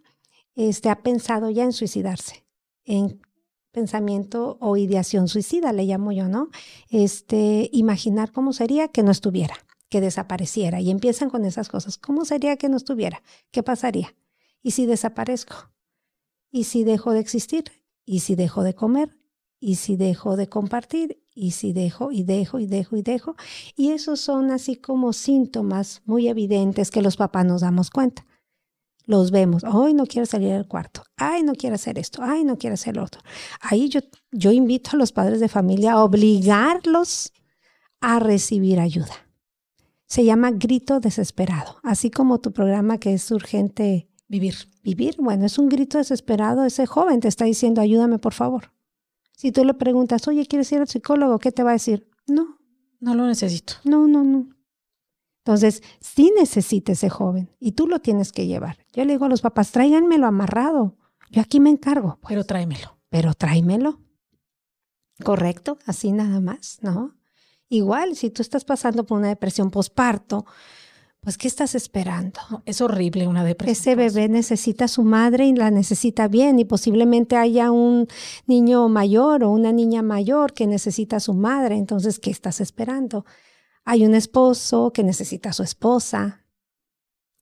[0.55, 2.45] este, ha pensado ya en suicidarse,
[2.83, 3.21] en
[3.71, 6.49] pensamiento o ideación suicida, le llamo yo, ¿no?
[6.89, 9.55] Este, imaginar cómo sería que no estuviera,
[9.87, 10.81] que desapareciera.
[10.81, 11.97] Y empiezan con esas cosas.
[11.97, 13.23] ¿Cómo sería que no estuviera?
[13.51, 14.13] ¿Qué pasaría?
[14.61, 15.71] ¿Y si desaparezco?
[16.51, 17.71] ¿Y si dejo de existir?
[18.09, 19.17] ¿Y si dejo de comer?
[19.59, 21.21] ¿Y si dejo de compartir?
[21.35, 23.35] ¿Y si dejo y dejo y dejo y dejo?
[23.75, 28.25] Y esos son así como síntomas muy evidentes que los papás nos damos cuenta.
[29.05, 32.57] Los vemos, hoy no quiero salir del cuarto, ay, no quiero hacer esto, ay, no
[32.57, 33.21] quiero hacer lo otro.
[33.59, 33.99] Ahí yo,
[34.31, 37.33] yo invito a los padres de familia a obligarlos
[37.99, 39.27] a recibir ayuda.
[40.05, 44.55] Se llama grito desesperado, así como tu programa que es urgente Vivir.
[44.83, 46.65] Vivir, bueno, es un grito desesperado.
[46.65, 48.73] Ese joven te está diciendo, ayúdame, por favor.
[49.35, 51.39] Si tú le preguntas, oye, ¿quieres ir al psicólogo?
[51.39, 52.09] ¿Qué te va a decir?
[52.27, 52.57] No.
[52.99, 53.73] No lo necesito.
[53.83, 54.49] No, no, no.
[55.45, 58.79] Entonces, sí necesita ese joven y tú lo tienes que llevar.
[58.91, 60.97] Yo le digo a los papás, tráiganmelo amarrado.
[61.31, 62.19] Yo aquí me encargo.
[62.27, 62.97] Pero tráemelo.
[63.09, 64.01] Pero tráemelo.
[65.23, 67.15] Correcto, así nada más, ¿no?
[67.69, 70.45] Igual, si tú estás pasando por una depresión postparto,
[71.21, 72.39] pues ¿qué estás esperando?
[72.65, 73.71] es horrible una depresión.
[73.71, 78.07] Ese bebé necesita a su madre y la necesita bien y posiblemente haya un
[78.45, 81.75] niño mayor o una niña mayor que necesita a su madre.
[81.75, 83.25] Entonces, ¿qué estás esperando?
[83.83, 86.45] Hay un esposo que necesita a su esposa.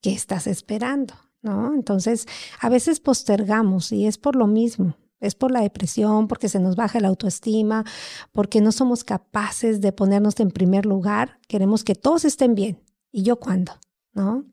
[0.01, 1.13] ¿Qué estás esperando?
[1.41, 1.73] ¿No?
[1.73, 2.27] Entonces,
[2.59, 4.95] a veces postergamos y es por lo mismo.
[5.19, 7.83] Es por la depresión, porque se nos baja la autoestima,
[8.31, 11.39] porque no somos capaces de ponernos en primer lugar.
[11.47, 12.84] Queremos que todos estén bien
[13.15, 13.71] ¿Y yo cuándo?
[14.11, 14.43] ¿No?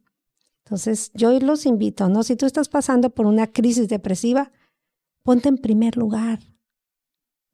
[0.64, 2.22] Entonces, yo los invito, ¿no?
[2.22, 4.52] Si tú estás pasando por una crisis depresiva,
[5.24, 6.38] ponte en primer lugar.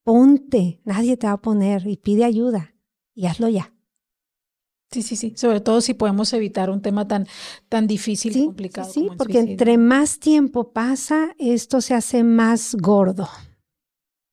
[0.05, 2.75] Ponte, nadie te va a poner y pide ayuda
[3.15, 3.73] y hazlo ya.
[4.91, 5.33] Sí, sí, sí.
[5.35, 7.27] Sobre todo si podemos evitar un tema tan,
[7.71, 8.93] tan difícil y complicado.
[8.93, 13.31] Sí, porque entre más tiempo pasa, esto se hace más gordo,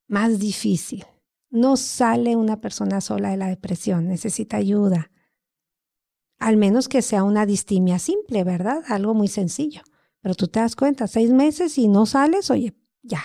[0.09, 1.05] más difícil.
[1.49, 5.09] No sale una persona sola de la depresión, necesita ayuda.
[6.45, 8.83] Al menos que sea una distimia simple, ¿verdad?
[8.89, 9.81] Algo muy sencillo.
[10.21, 13.23] Pero tú te das cuenta, seis meses y no sales, oye, ya.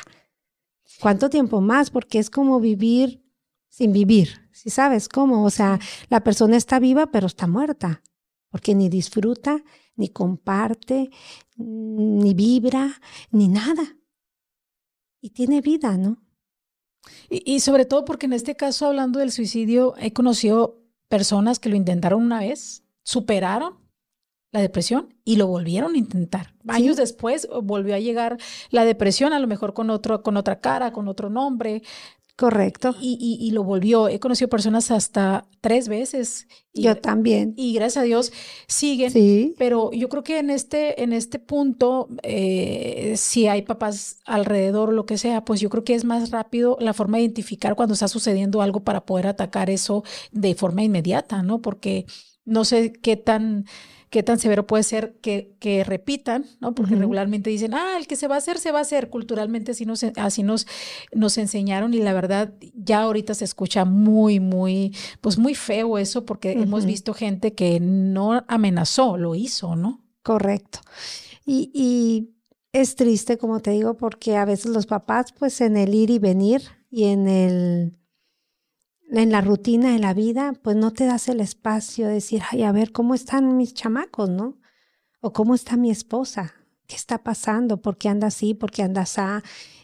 [1.02, 1.90] ¿Cuánto tiempo más?
[1.90, 3.22] Porque es como vivir
[3.68, 5.44] sin vivir, si sabes cómo?
[5.44, 5.78] O sea,
[6.08, 8.02] la persona está viva, pero está muerta,
[8.48, 9.62] porque ni disfruta,
[9.96, 11.10] ni comparte,
[11.58, 13.98] ni vibra, ni nada.
[15.20, 16.24] Y tiene vida, ¿no?
[17.28, 21.76] Y, sobre todo porque en este caso, hablando del suicidio, he conocido personas que lo
[21.76, 23.78] intentaron una vez, superaron
[24.52, 26.54] la depresión y lo volvieron a intentar.
[26.66, 28.38] Años después volvió a llegar
[28.70, 31.82] la depresión, a lo mejor con, otro, con otra cara, con otro nombre,
[32.40, 32.96] Correcto.
[32.98, 34.08] Y, y, lo volvió.
[34.08, 36.48] He conocido personas hasta tres veces.
[36.72, 37.52] yo también.
[37.54, 38.32] Y gracias a Dios
[38.66, 39.10] siguen.
[39.10, 39.54] Sí.
[39.58, 44.92] Pero yo creo que en este, en este punto, eh, si hay papás alrededor o
[44.92, 47.92] lo que sea, pues yo creo que es más rápido la forma de identificar cuando
[47.92, 51.60] está sucediendo algo para poder atacar eso de forma inmediata, ¿no?
[51.60, 52.06] Porque
[52.44, 53.64] no sé qué tan
[54.10, 56.74] qué tan severo puede ser que, que repitan, ¿no?
[56.74, 59.08] Porque regularmente dicen, ah, el que se va a hacer, se va a hacer.
[59.08, 60.66] Culturalmente así nos, así nos,
[61.14, 66.26] nos enseñaron y la verdad ya ahorita se escucha muy, muy, pues muy feo eso
[66.26, 70.04] porque hemos visto gente que no amenazó, lo hizo, ¿no?
[70.24, 70.80] Correcto.
[71.46, 72.30] Y, y
[72.72, 76.18] es triste, como te digo, porque a veces los papás, pues en el ir y
[76.18, 77.99] venir y en el
[79.12, 82.62] en la rutina de la vida, pues no te das el espacio de decir, ay,
[82.62, 84.58] a ver, ¿cómo están mis chamacos, no?
[85.20, 86.54] O cómo está mi esposa,
[86.86, 87.82] ¿qué está pasando?
[87.82, 88.54] ¿Por qué anda así?
[88.54, 89.20] ¿Por qué anda así?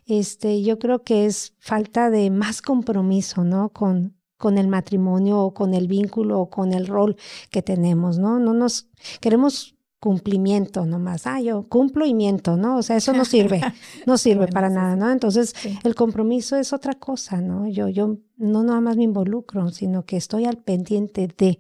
[0.06, 3.70] Este, yo creo que es falta de más compromiso, ¿no?
[3.70, 7.16] Con, con el matrimonio o con el vínculo o con el rol
[7.50, 8.38] que tenemos, ¿no?
[8.38, 8.88] No nos
[9.20, 11.26] queremos cumplimiento nomás.
[11.26, 12.78] Ah, yo cumplo y miento, ¿no?
[12.78, 13.60] O sea, eso no sirve,
[14.06, 15.10] no sirve para nada, ¿no?
[15.10, 15.54] Entonces,
[15.84, 17.66] el compromiso es otra cosa, ¿no?
[17.68, 21.58] Yo, yo no nada más me involucro, sino que estoy al pendiente de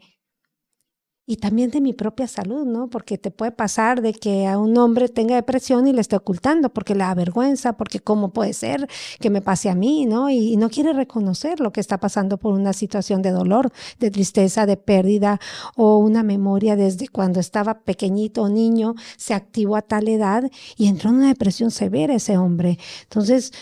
[1.26, 2.88] y también de mi propia salud, ¿no?
[2.88, 6.68] Porque te puede pasar de que a un hombre tenga depresión y le esté ocultando
[6.68, 10.30] porque le da vergüenza, porque cómo puede ser que me pase a mí, ¿no?
[10.30, 14.64] Y, no quiere reconocer lo que está pasando por una situación de dolor, de tristeza,
[14.66, 15.40] de pérdida
[15.74, 20.44] o una memoria desde cuando estaba pequeñito o niño, se activó a tal edad
[20.76, 22.78] y entró en una depresión severa ese hombre.
[23.02, 23.52] Entonces,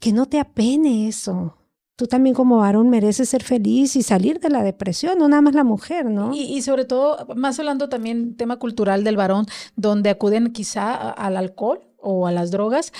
[0.00, 1.57] que no te apene eso,
[1.98, 5.54] tú también como varón mereces ser feliz y salir de la depresión, no nada más
[5.56, 6.30] la mujer, ¿no?
[6.32, 11.80] Y, sobre todo, más hablando también tema cultural del varón, donde acuden quizá al alcohol
[11.96, 12.92] o a las drogas,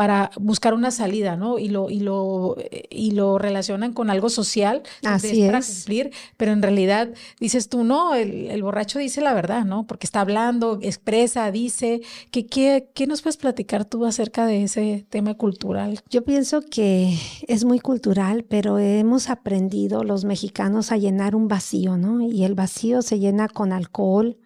[0.00, 1.58] para buscar una salida, ¿no?
[1.58, 2.56] Y lo, y lo,
[2.88, 8.14] y lo relacionan con algo social Así para cumplir, pero en realidad dices tú, no,
[8.14, 9.86] el, borracho dice la verdad, ¿no?
[9.86, 12.00] Porque está hablando, expresa, dice.
[12.30, 16.00] ¿Qué, qué, ¿Qué nos puedes platicar tú acerca de ese tema cultural?
[16.08, 21.98] Yo pienso que es muy cultural, pero hemos aprendido los mexicanos a llenar un vacío,
[21.98, 22.22] ¿no?
[22.22, 24.38] Y el vacío se llena con alcohol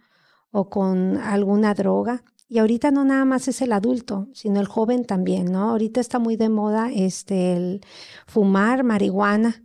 [0.51, 5.05] o con alguna droga y ahorita no nada más es el adulto, sino el joven
[5.05, 5.71] también, ¿no?
[5.71, 7.81] Ahorita está muy de moda este el
[8.29, 9.65] fumar marihuana,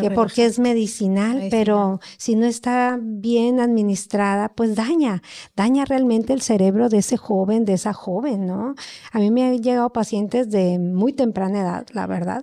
[0.00, 5.20] que porque es medicinal, pero si no está bien administrada, pues daña,
[5.54, 8.74] daña realmente el cerebro de ese joven, de esa joven, ¿no?
[9.12, 12.42] A mí me han llegado pacientes de muy temprana edad, la verdad,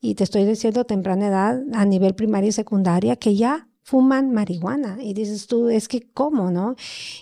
[0.00, 4.98] y te estoy diciendo temprana edad a nivel primaria y secundaria, que ya fuman marihuana
[5.02, 6.76] y dices tú, es que ¿cómo, no?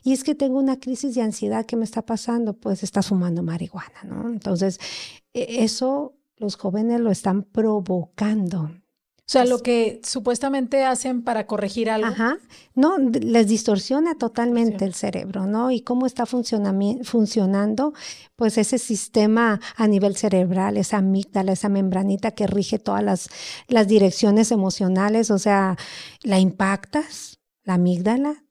[0.05, 3.43] Y es que tengo una crisis de ansiedad que me está pasando, pues estás fumando
[3.43, 4.29] marihuana, ¿no?
[4.29, 4.79] Entonces,
[5.33, 8.71] e, eso los jóvenes lo están provocando.
[9.31, 12.09] O sea, lo que supuestamente hacen para corregir algo.
[12.09, 12.39] Ajá.
[12.75, 15.71] No, les distorsiona totalmente el cerebro, ¿no?
[15.71, 17.95] Y cómo está funcionando,
[18.35, 23.29] pues ese sistema a nivel cerebral, esa amígdala, esa membranita que rige todas las,
[23.69, 25.77] las direcciones emocionales, o sea,
[26.25, 28.43] la impactas, la amígdala,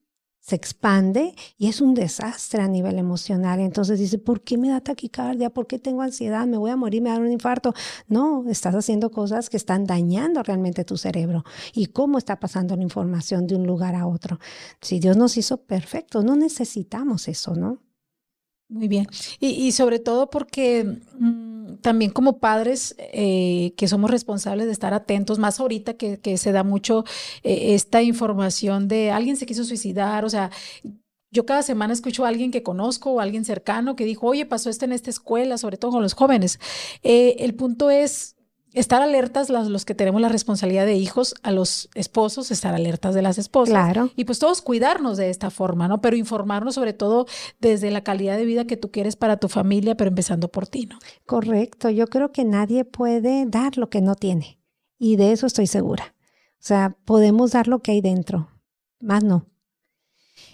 [0.50, 3.60] se expande y es un desastre a nivel emocional.
[3.60, 5.50] Entonces dice, ¿por qué me da taquicardia?
[5.50, 6.44] ¿Por qué tengo ansiedad?
[6.44, 7.02] ¿Me voy a morir?
[7.02, 7.72] ¿Me da un infarto?
[8.08, 11.44] No, estás haciendo cosas que están dañando realmente tu cerebro.
[11.72, 14.40] ¿Y cómo está pasando la información de un lugar a otro?
[14.80, 17.78] Si Dios nos hizo perfectos, no necesitamos eso, ¿no?
[18.68, 19.06] Muy bien.
[19.38, 25.38] Y, sobre todo porque mm, también como padres eh, que somos responsables de estar atentos,
[25.38, 27.04] más ahorita que, se da mucho
[27.42, 30.50] eh, esta información de alguien se quiso suicidar, o sea,
[31.32, 34.68] yo cada semana escucho a alguien que conozco o alguien cercano que dijo, oye, pasó
[34.68, 36.58] esto en esta escuela, sobre todo con los jóvenes.
[37.02, 38.36] Eh, el punto es
[38.72, 43.22] estar alertas los, que tenemos la responsabilidad de hijos, a los esposos, estar alertas de
[43.22, 43.72] las esposas.
[43.72, 44.10] Claro.
[44.16, 46.00] Y pues todos cuidarnos de esta forma, ¿no?
[46.00, 47.26] Pero informarnos sobre todo
[47.60, 50.86] desde la calidad de vida que tú quieres para tu familia, pero empezando por ti,
[50.86, 50.98] ¿no?
[51.26, 51.90] Correcto.
[51.90, 54.58] Yo creo que nadie puede dar lo que no tiene.
[54.98, 56.14] Y de eso estoy segura.
[56.54, 58.50] O sea, podemos dar lo que hay dentro,
[59.00, 59.46] más no.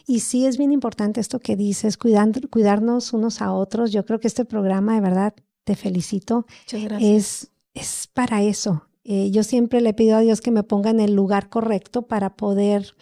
[0.07, 3.91] Y sí es bien importante esto que dices, cuidarnos unos a otros.
[3.91, 6.47] Yo creo que este programa, de verdad, te felicito.
[6.65, 7.11] Muchas gracias.
[7.11, 8.89] Es es para eso.
[9.05, 12.35] Eh, yo siempre le pido a Dios que me ponga en el lugar correcto para
[12.35, 12.97] poder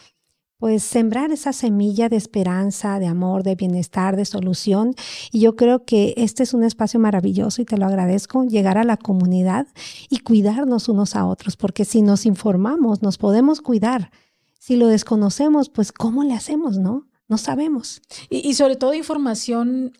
[0.59, 4.95] pues sembrar esa semilla de esperanza, de amor, de bienestar, de solución.
[5.31, 8.85] Y yo creo que este es un espacio maravilloso y te lo agradezco, llegar a
[8.85, 9.67] la comunidad
[10.09, 14.11] y cuidarnos unos a otros, porque si nos informamos, nos podemos cuidar.
[14.59, 17.09] Si lo desconocemos, pues ¿cómo le hacemos, no?
[17.29, 18.03] No sabemos.
[18.29, 19.93] Y, sobre todo información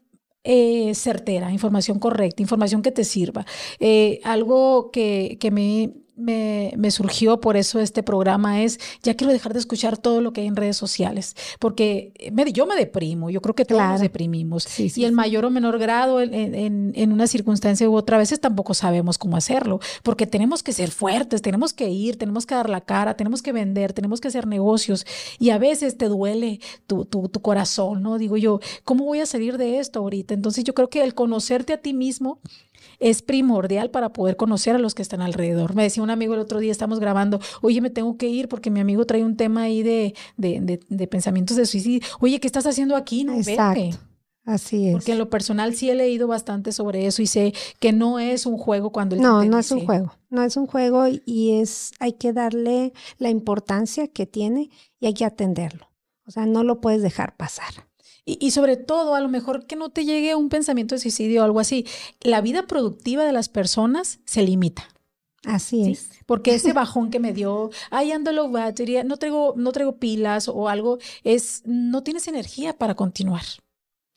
[0.45, 3.47] eh, certera, información correcta, información que te sirva.
[3.81, 9.33] Eh, algo que, que me me, me, surgió por eso este programa es, ya quiero
[9.33, 13.31] dejar de escuchar todo lo que hay en redes sociales, porque me, yo me deprimo,
[13.31, 17.13] yo creo que todos nos deprimimos, y el mayor o menor grado en, en, en,
[17.13, 21.43] una circunstancia u otra, a veces tampoco sabemos cómo hacerlo, porque tenemos que ser fuertes,
[21.43, 25.07] tenemos que ir, tenemos que dar la cara, tenemos que vender, tenemos que hacer negocios,
[25.39, 28.19] y a veces te duele tu, tu, tu corazón, ¿no?
[28.19, 30.35] Digo yo, ¿cómo voy a salir de esto ahorita?
[30.35, 32.41] Entonces yo creo que el conocerte a ti mismo,
[33.05, 35.75] es primordial para poder conocer a los que están alrededor.
[35.75, 38.71] Me decía un amigo el otro día, estamos grabando, oye, me tengo que ir porque
[38.71, 42.01] mi amigo trae un tema ahí de, de, pensamientos de suicidio.
[42.21, 43.25] Oye, ¿qué estás haciendo aquí?
[43.25, 43.99] No, Exacto.
[44.47, 44.93] Así es.
[44.93, 48.47] Porque en lo personal sí he leído bastante sobre eso y sé que no es
[48.47, 50.15] un juego cuando el No, no es un juego.
[50.31, 55.15] No es un juego y es hay que darle la importancia que tiene y hay
[55.15, 55.91] que atenderlo.
[56.27, 57.87] O sea, no lo puedes dejar pasar.
[58.27, 61.45] Y, sobre todo, a lo mejor que no te llegue un pensamiento de suicidio o
[61.45, 61.87] algo así.
[62.23, 64.89] La vida productiva de las personas se limita.
[65.45, 66.09] Así es.
[66.25, 70.49] Porque ese bajón que me dio, ay, ando low batería, no traigo, no traigo pilas
[70.49, 73.45] o algo, es, no tienes energía para continuar.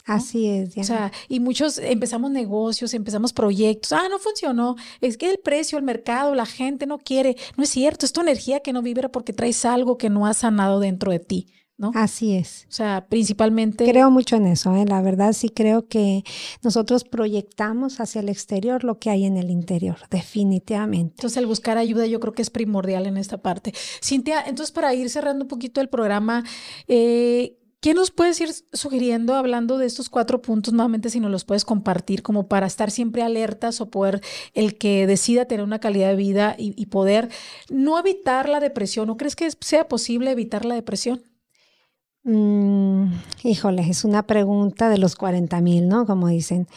[0.07, 3.91] Así es, O sea, y muchos empezamos negocios, empezamos proyectos.
[3.91, 4.77] Ah, no funcionó.
[5.01, 7.35] Es que el precio, el mercado, la gente no quiere.
[7.57, 10.33] No es cierto, es tu energía que no vibra porque traes algo que no ha
[10.33, 11.47] sanado dentro de ti.
[11.77, 11.91] ¿No?
[11.95, 12.65] Así es.
[12.69, 13.85] O sea, principalmente...
[13.85, 14.85] Creo mucho en eso, ¿eh?
[14.85, 16.23] la verdad sí creo que
[16.63, 21.15] nosotros proyectamos hacia el exterior lo que hay en el interior, definitivamente.
[21.17, 23.73] Entonces el buscar ayuda yo creo que es primordial en esta parte.
[24.03, 26.43] Cintia, entonces para ir cerrando un poquito el programa,
[26.87, 31.45] eh, ¿Qué nos puedes ir sugiriendo hablando de estos cuatro puntos nuevamente si nos los
[31.45, 34.21] puedes compartir como para estar siempre alertas o poder
[34.55, 37.29] el que decida tener una calidad de vida y, poder
[37.69, 39.07] no evitar la depresión?
[39.07, 41.21] ¿No crees que sea posible evitar la depresión?
[42.27, 43.13] Mm,
[43.43, 46.05] híjole, es una pregunta de los 40 mil, ¿no?
[46.05, 46.67] Como dicen.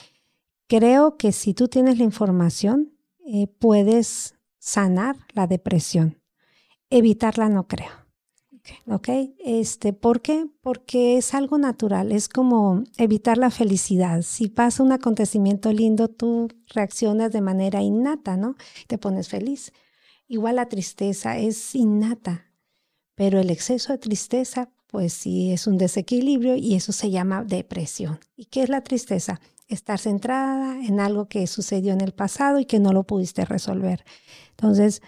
[0.69, 2.93] Creo que si tú tienes la información,
[3.27, 6.23] eh, puedes sanar la depresión.
[6.89, 7.91] Evitarla no creo.
[8.87, 9.09] ¿Ok?
[9.45, 10.47] Este, ¿Por qué?
[10.61, 14.23] Porque es algo natural, es como evitar la felicidad.
[14.23, 18.55] Si pasa un acontecimiento lindo, tú reaccionas de manera innata, ¿no?
[18.87, 19.73] Te pones feliz.
[20.29, 22.53] Igual la tristeza es innata,
[23.17, 28.18] pero el exceso de tristeza pues sí es un desequilibrio y eso se llama depresión.
[28.36, 29.41] ¿Y qué es la tristeza?
[29.68, 34.05] Estar centrada en algo que sucedió en el pasado y que no lo pudiste resolver.
[34.51, 35.01] Entonces,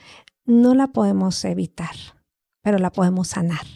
[0.44, 1.94] no la podemos evitar,
[2.62, 3.66] pero la podemos sanar.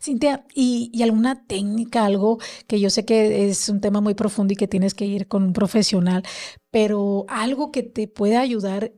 [0.00, 4.52] Cintia, ¿y, ¿y, alguna técnica, algo que yo sé que es un tema muy profundo
[4.52, 6.24] y que tienes que ir con un profesional,
[6.70, 8.92] pero algo que te pueda ayudar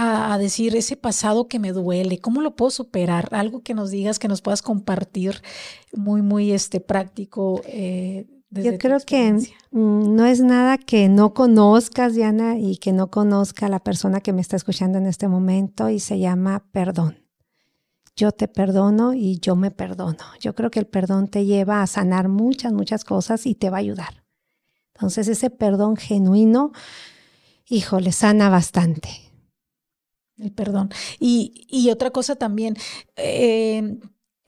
[0.00, 4.20] a, decir ese pasado que me duele, cómo lo puedo superar, algo que nos digas,
[4.20, 5.42] que nos puedas compartir
[5.92, 7.60] muy, muy este, práctico.
[7.66, 9.36] Eh, Yo creo que
[9.72, 14.40] no es nada que no conozcas, Diana, y que no conozca la persona que me
[14.40, 17.18] está escuchando en este momento y se llama perdón.
[18.14, 20.24] Yo te perdono y yo me perdono.
[20.40, 23.78] Yo creo que el perdón te lleva a sanar muchas, muchas cosas y te va
[23.78, 24.24] a ayudar.
[24.94, 26.72] Entonces ese perdón genuino,
[27.68, 29.27] híjole, sana bastante.
[30.38, 30.90] El perdón.
[31.18, 32.76] Y, y otra cosa también,
[33.16, 33.98] eh,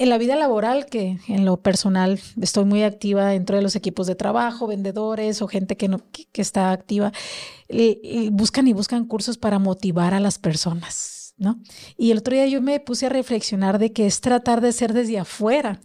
[0.00, 4.06] en la vida laboral, que en lo personal estoy muy activa dentro de los equipos
[4.06, 7.12] de trabajo, vendedores o gente que, no, que, está activa,
[8.30, 11.60] buscan y buscan cursos para motivar a las personas, ¿no?
[11.98, 14.94] Y el otro día yo me puse a reflexionar de que es tratar de ser
[14.94, 15.80] desde afuera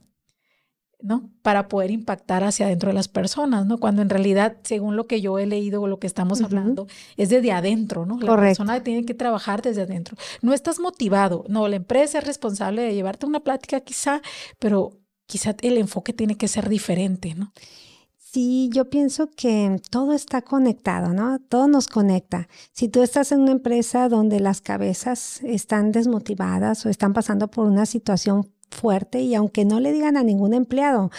[1.05, 1.29] ¿no?
[1.43, 3.77] Para poder impactar hacia adentro de las personas, ¿no?
[3.77, 7.29] Cuando en realidad, según lo que yo he leído o lo que estamos hablando, es
[7.29, 8.19] desde adentro, ¿no?
[8.19, 10.17] La persona tiene que trabajar desde adentro.
[10.41, 14.21] No estás motivado, no, la empresa es responsable de llevarte una plática quizá,
[14.57, 14.97] pero
[15.27, 17.53] quizá el enfoque tiene que ser diferente, ¿no?
[18.17, 21.39] Sí, yo pienso que todo está conectado, ¿no?
[21.39, 22.49] Todo nos conecta.
[22.73, 27.65] Si tú estás en una empresa donde las cabezas están desmotivadas o están pasando por
[27.65, 31.11] una situación fuerte y aunque no le digan a ningún empleado,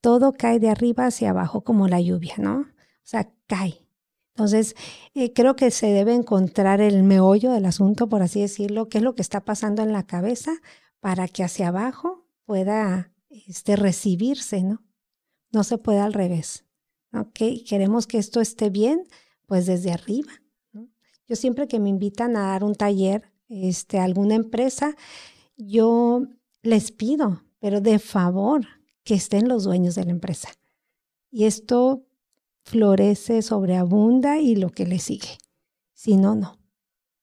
[0.00, 2.60] todo cae de arriba hacia abajo como la lluvia, ¿no?
[2.60, 2.66] O
[3.02, 3.86] sea, cae.
[4.34, 4.74] Entonces,
[5.14, 9.04] eh, creo que se debe encontrar el meollo del asunto, por así decirlo, qué es
[9.04, 10.52] lo que está pasando en la cabeza
[11.00, 14.84] para que hacia abajo pueda este, recibirse, ¿no?
[15.52, 16.66] No se puede al revés.
[17.12, 17.64] ¿Ok?
[17.66, 19.08] Queremos que esto esté bien,
[19.46, 20.32] pues desde arriba.
[21.26, 24.94] Yo siempre que me invitan a dar un taller este, a alguna empresa,
[25.56, 26.22] yo
[26.66, 28.66] les pido pero de favor
[29.02, 30.50] que estén los dueños de la empresa.
[31.30, 32.04] Y esto
[32.64, 35.38] florece, sobreabunda y lo que le sigue.
[35.92, 36.58] Si no, no.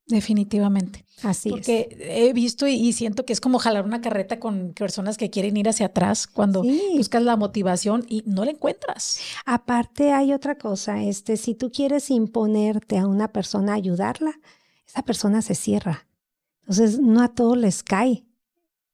[0.06, 1.06] Definitivamente.
[1.22, 5.30] Así Porque he visto y, siento que es como jalar una carreta con personas que
[5.30, 6.62] quieren ir hacia atrás cuando
[6.98, 9.20] buscas la motivación y no la encuentras.
[9.46, 14.34] Aparte hay otra cosa, este, si tú quieres imponerte a una persona a ayudarla,
[14.86, 16.06] esa persona se cierra.
[16.64, 18.26] Entonces no a todos les cae.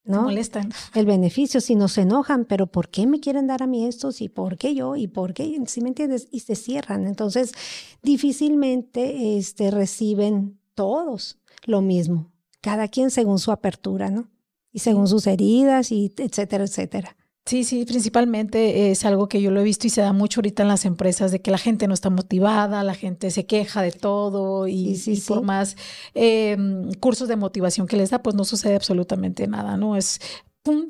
[0.10, 0.24] ¿No?
[0.24, 0.72] molestan.
[0.96, 4.22] El beneficio, si no se enojan, pero ¿por qué me quieren dar a mí estos?
[4.22, 4.96] ¿Y por qué yo?
[4.96, 5.62] ¿Y por qué?
[5.68, 6.28] ¿Sí me entiendes?
[6.32, 7.06] Y se cierran.
[7.08, 7.54] Entonces,
[8.02, 12.32] difícilmente este, reciben todos lo mismo,
[12.62, 14.30] cada quien según su apertura, ¿no?
[14.72, 17.16] Y según sus heridas, y etcétera, etcétera.
[17.50, 20.62] Sí, sí, principalmente es algo que yo lo he visto y se da mucho ahorita
[20.62, 23.92] en las empresas de que la gente no está motivada, la gente se queja de
[23.92, 24.96] todo y,
[25.28, 25.76] por más
[26.14, 29.96] em, cursos de motivación que les da, pues no sucede absolutamente nada, ¿no?
[29.96, 30.20] Es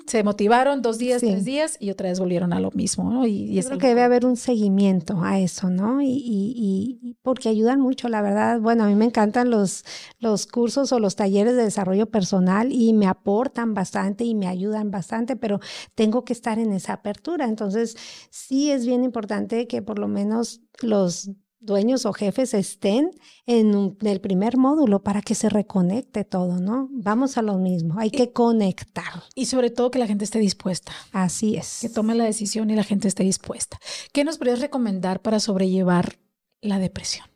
[0.05, 3.25] se motivaron dos días, tres días y otra vez volvieron a lo mismo, ¿no?
[3.25, 6.01] Y, Yo creo que debe haber un seguimiento a eso, ¿no?
[6.01, 8.59] Y, y, porque ayudan mucho, la verdad.
[8.59, 9.85] Bueno, a mí me encantan los,
[10.19, 14.91] los cursos o los talleres de desarrollo personal y me aportan bastante y me ayudan
[14.91, 15.59] bastante, pero
[15.95, 17.45] tengo que estar en esa apertura.
[17.45, 17.95] Entonces,
[18.29, 23.11] sí es bien importante que por lo menos los dueños o jefes estén
[23.45, 26.87] en, el primer módulo para que se reconecte todo, ¿no?
[26.91, 29.23] Vamos a lo mismo, hay que conectar.
[29.35, 30.91] Y sobre todo que la gente esté dispuesta.
[31.11, 31.79] Así es.
[31.81, 33.79] Que tome la decisión y la gente esté dispuesta.
[34.11, 36.17] ¿Qué nos podrías recomendar para sobrellevar
[36.61, 37.27] la depresión?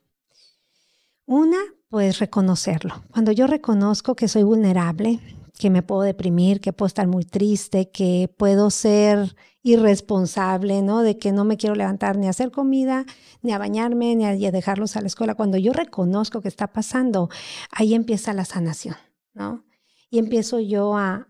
[1.25, 1.59] Una,
[1.89, 3.03] pues reconocerlo.
[3.11, 5.19] Cuando yo reconozco que soy vulnerable,
[5.57, 11.01] que me puedo deprimir, que puedo estar muy triste, que puedo ser irresponsable, ¿no?
[11.01, 13.05] De que no me quiero levantar ni a hacer comida,
[13.41, 15.35] ni a bañarme, ni a dejarlos a la escuela.
[15.35, 17.29] Cuando yo reconozco que está pasando,
[17.71, 18.95] ahí empieza la sanación,
[19.33, 19.63] ¿no?
[20.09, 21.27] Y empiezo yo a,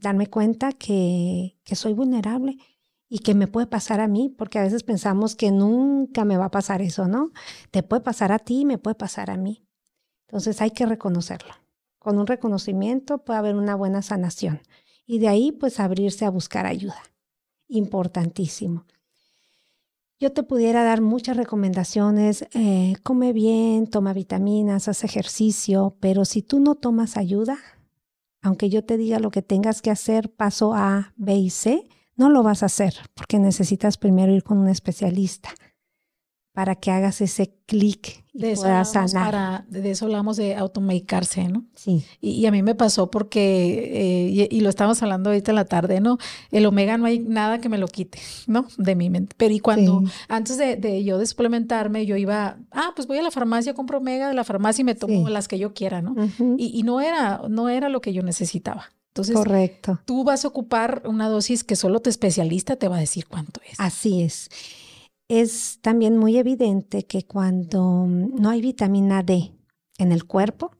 [0.00, 2.58] darme cuenta que, que soy vulnerable
[3.08, 6.46] y que me puede pasar a mí, porque a veces pensamos que nunca me va
[6.46, 7.30] a pasar eso, ¿no?
[7.70, 9.66] Te puede pasar a ti, me puede pasar a mí.
[10.26, 11.61] Entonces hay que reconocerlo.
[12.02, 14.60] Con un reconocimiento puede haber una buena sanación.
[15.06, 17.00] Y de ahí pues abrirse a buscar ayuda.
[17.68, 18.86] Importantísimo.
[20.18, 26.42] Yo te pudiera dar muchas recomendaciones, eh, come bien, toma vitaminas, haz ejercicio, pero si
[26.42, 27.56] tú no tomas ayuda,
[28.40, 32.30] aunque yo te diga lo que tengas que hacer, paso A, B y C, no
[32.30, 35.50] lo vas a hacer porque necesitas primero ir con un especialista
[36.52, 39.64] para que hagas ese clic y de puedas sanar.
[39.68, 41.64] de eso hablamos de automedicarse, ¿no?
[41.74, 42.04] Sí.
[42.20, 46.00] Y, a mí me pasó porque, eh, y, lo estamos hablando ahorita en la tarde,
[46.00, 46.18] ¿no?
[46.50, 48.66] El omega no hay nada que me lo quite, ¿no?
[48.76, 49.34] De mi mente.
[49.38, 53.30] Pero y cuando, antes de, yo de suplementarme, yo iba, ah, pues voy a la
[53.30, 56.14] farmacia, compro omega de la farmacia y me tomo las que yo quiera, ¿no?
[56.58, 58.92] y, y, no, era, no era lo que yo necesitaba.
[59.08, 60.00] Entonces, Correcto.
[60.06, 63.60] tú vas a ocupar una dosis que solo tu especialista te va a decir cuánto
[63.70, 63.78] es.
[63.78, 64.48] Así es
[65.28, 69.52] es también muy evidente que cuando no hay vitamina D
[69.98, 70.72] en el cuerpo,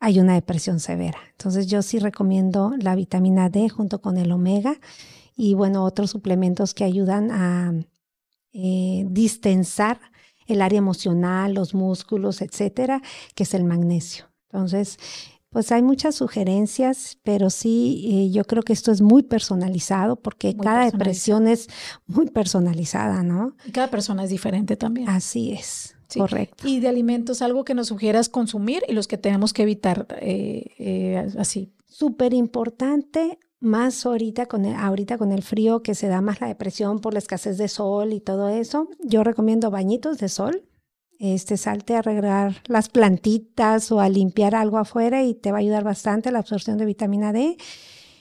[0.00, 1.18] hay una depresión severa.
[1.30, 4.78] Entonces yo sí recomiendo la vitamina D junto con el omega
[5.36, 7.72] y bueno, otros suplementos que ayudan a
[8.52, 10.00] eh, distensar
[10.46, 13.02] el área emocional, los músculos, etcétera,
[13.34, 14.26] que es el magnesio.
[14.50, 14.98] Entonces,
[15.54, 20.56] pues hay muchas sugerencias, pero sí, eh, yo creo que esto es muy personalizado porque
[20.56, 21.68] cada depresión es
[22.08, 23.54] muy personalizada, ¿no?
[23.64, 25.08] Y cada persona es diferente también.
[25.08, 25.94] Así es.
[26.12, 26.66] Correcto.
[26.66, 30.74] Y de alimentos, algo que nos sugieras consumir y los que tenemos que evitar eh,
[30.76, 31.72] eh, así.
[31.86, 36.48] Súper importante, más ahorita con, el, ahorita con el frío que se da más la
[36.48, 38.88] depresión por la escasez de sol y todo eso.
[39.04, 40.64] Yo recomiendo bañitos de sol
[41.18, 45.60] este, salte a regar las plantitas o a limpiar algo afuera y te va a
[45.60, 47.56] ayudar bastante la absorción de vitamina D.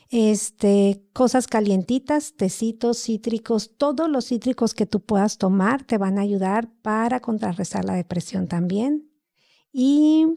[0.09, 6.21] Este, cosas calientitas, tecitos, cítricos, todos los cítricos que tú puedas tomar te van a
[6.21, 9.09] ayudar para contrarrestar la depresión también.
[9.71, 10.27] Y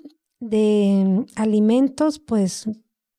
[0.41, 2.69] de alimentos, pues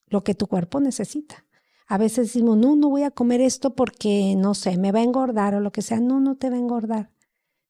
[0.07, 1.45] lo que tu cuerpo necesita.
[1.87, 5.03] A veces decimos, no, no voy a comer esto porque, no sé, me va a
[5.03, 5.99] engordar o lo que sea.
[5.99, 7.11] No, no te va a engordar.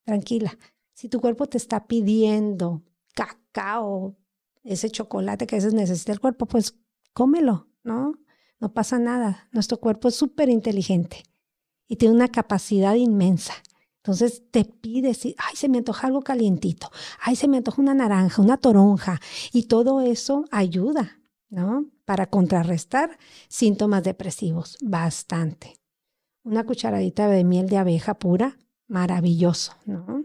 [0.04, 0.58] Tranquila.
[0.98, 2.82] Si tu cuerpo te está pidiendo
[3.14, 4.16] cacao,
[4.64, 6.74] ese chocolate que a veces necesita el cuerpo, pues
[7.12, 8.14] cómelo, ¿no?
[8.58, 9.48] No pasa nada.
[9.52, 11.22] Nuestro cuerpo es súper inteligente
[11.86, 13.54] y tiene una capacidad inmensa.
[13.98, 16.90] Entonces te pide, ay, se me antoja algo calientito,
[17.22, 19.20] ay, se me antoja una naranja, una toronja,
[19.52, 21.86] y todo eso ayuda, ¿no?
[22.06, 25.76] Para contrarrestar síntomas depresivos, bastante.
[26.42, 30.24] Una cucharadita de miel de abeja pura, maravilloso, ¿no?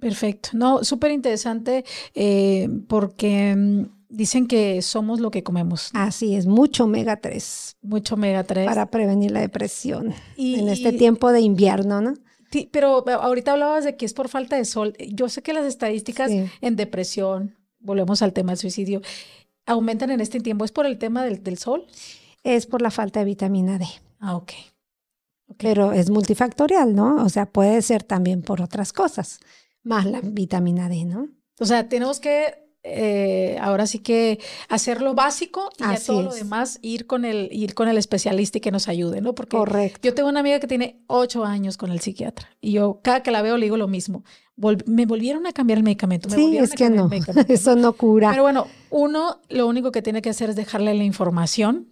[0.00, 0.50] Perfecto.
[0.54, 1.84] No, súper interesante
[2.14, 5.90] eh, porque mm, dicen que somos lo que comemos.
[5.94, 7.76] Así es, mucho omega 3.
[7.82, 8.66] Mucho omega 3.
[8.66, 12.14] Para prevenir la depresión en este tiempo de invierno, ¿no?
[12.50, 14.96] Sí, pero ahorita hablabas de que es por falta de sol.
[14.98, 19.02] Yo sé que las estadísticas en depresión, volvemos al tema del suicidio,
[19.66, 20.64] aumentan en este tiempo.
[20.64, 21.86] ¿Es por el tema del, del sol?
[22.42, 23.86] Es por la falta de vitamina D.
[24.18, 24.52] Ah, ok.
[25.58, 27.24] Pero es multifactorial, ¿no?
[27.24, 29.40] O sea, puede ser también por otras cosas,
[29.82, 31.28] más la vitamina D, ¿no?
[31.58, 34.38] O sea, tenemos que eh, ahora sí que
[34.70, 38.56] hacer lo básico y a todo lo demás ir con el ir con el especialista
[38.56, 39.34] y que nos ayude, ¿no?
[39.34, 39.58] Porque
[40.02, 43.30] yo tengo una amiga que tiene ocho años con el psiquiatra y yo cada que
[43.30, 44.24] la veo le digo lo mismo.
[44.86, 46.30] me volvieron a cambiar el medicamento.
[46.30, 47.10] sí, es que no,
[47.48, 48.30] eso no cura.
[48.30, 51.88] Pero bueno, uno lo único que tiene que hacer es dejarle la información,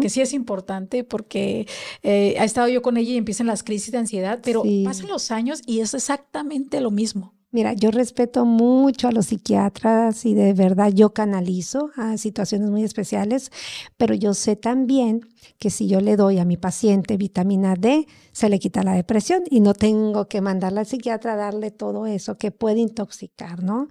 [0.00, 1.68] que sí es importante porque
[2.02, 5.30] eh, ha estado yo con ella y empiezan las crisis de ansiedad, pero pasan los
[5.30, 7.32] años y es exactamente lo mismo.
[7.54, 12.82] Mira, yo respeto mucho a los psiquiatras y de verdad yo canalizo a situaciones muy
[12.82, 13.50] especiales,
[13.98, 15.20] pero yo sé también
[15.58, 19.42] que si yo le doy a mi paciente vitamina D, se le quita la depresión
[19.50, 23.88] y no tengo que mandarle al psiquiatra a darle todo eso que puede intoxicar, ¿no?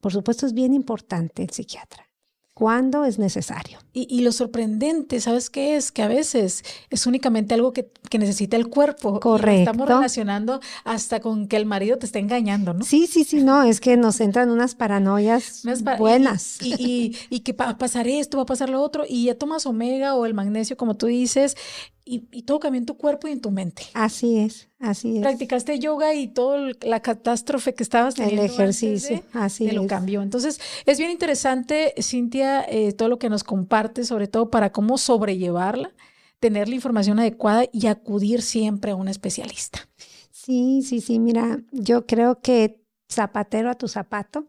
[0.00, 2.05] Por supuesto es bien importante el psiquiatra
[2.56, 3.80] cuando es necesario.
[3.92, 5.92] Y, lo sorprendente, ¿sabes qué es?
[5.92, 9.20] Que a veces es únicamente algo que, necesita el cuerpo.
[9.20, 9.70] Correcto.
[9.70, 12.82] estamos relacionando hasta con que el marido te está engañando, ¿no?
[12.82, 15.64] Sí, sí, sí, no, es que nos entran unas paranoias
[15.98, 16.56] buenas.
[16.62, 19.66] Y, y, que va a pasar esto, va a pasar lo otro, y ya tomas
[19.66, 21.58] omega o el magnesio, como tú dices,
[22.08, 23.82] y, todo cambia en tu cuerpo y en tu mente.
[23.92, 25.22] Así es, así es.
[25.22, 28.44] Practicaste yoga y toda la catástrofe que estabas teniendo.
[28.44, 29.74] El ejercicio, así es.
[29.74, 30.22] lo cambió.
[30.22, 34.98] Entonces, es bien interesante, Cintia, eh, todo lo que nos comparte, sobre todo para cómo
[34.98, 35.90] sobrellevarla,
[36.38, 39.88] tener la información adecuada y acudir siempre a un especialista.
[40.30, 41.18] Sí, sí, sí.
[41.18, 44.46] Mira, yo creo que zapatero a tu zapato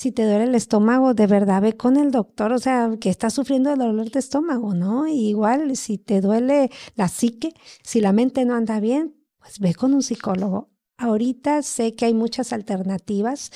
[0.00, 3.34] si te duele el estómago, de verdad ve con el doctor, o sea, que estás
[3.34, 5.06] sufriendo de dolor de estómago, ¿no?
[5.06, 7.52] igual, si te duele la psique,
[7.84, 10.70] si la mente no anda bien, pues ve con un psicólogo.
[10.96, 13.50] Ahorita sé que hay muchas alternativas,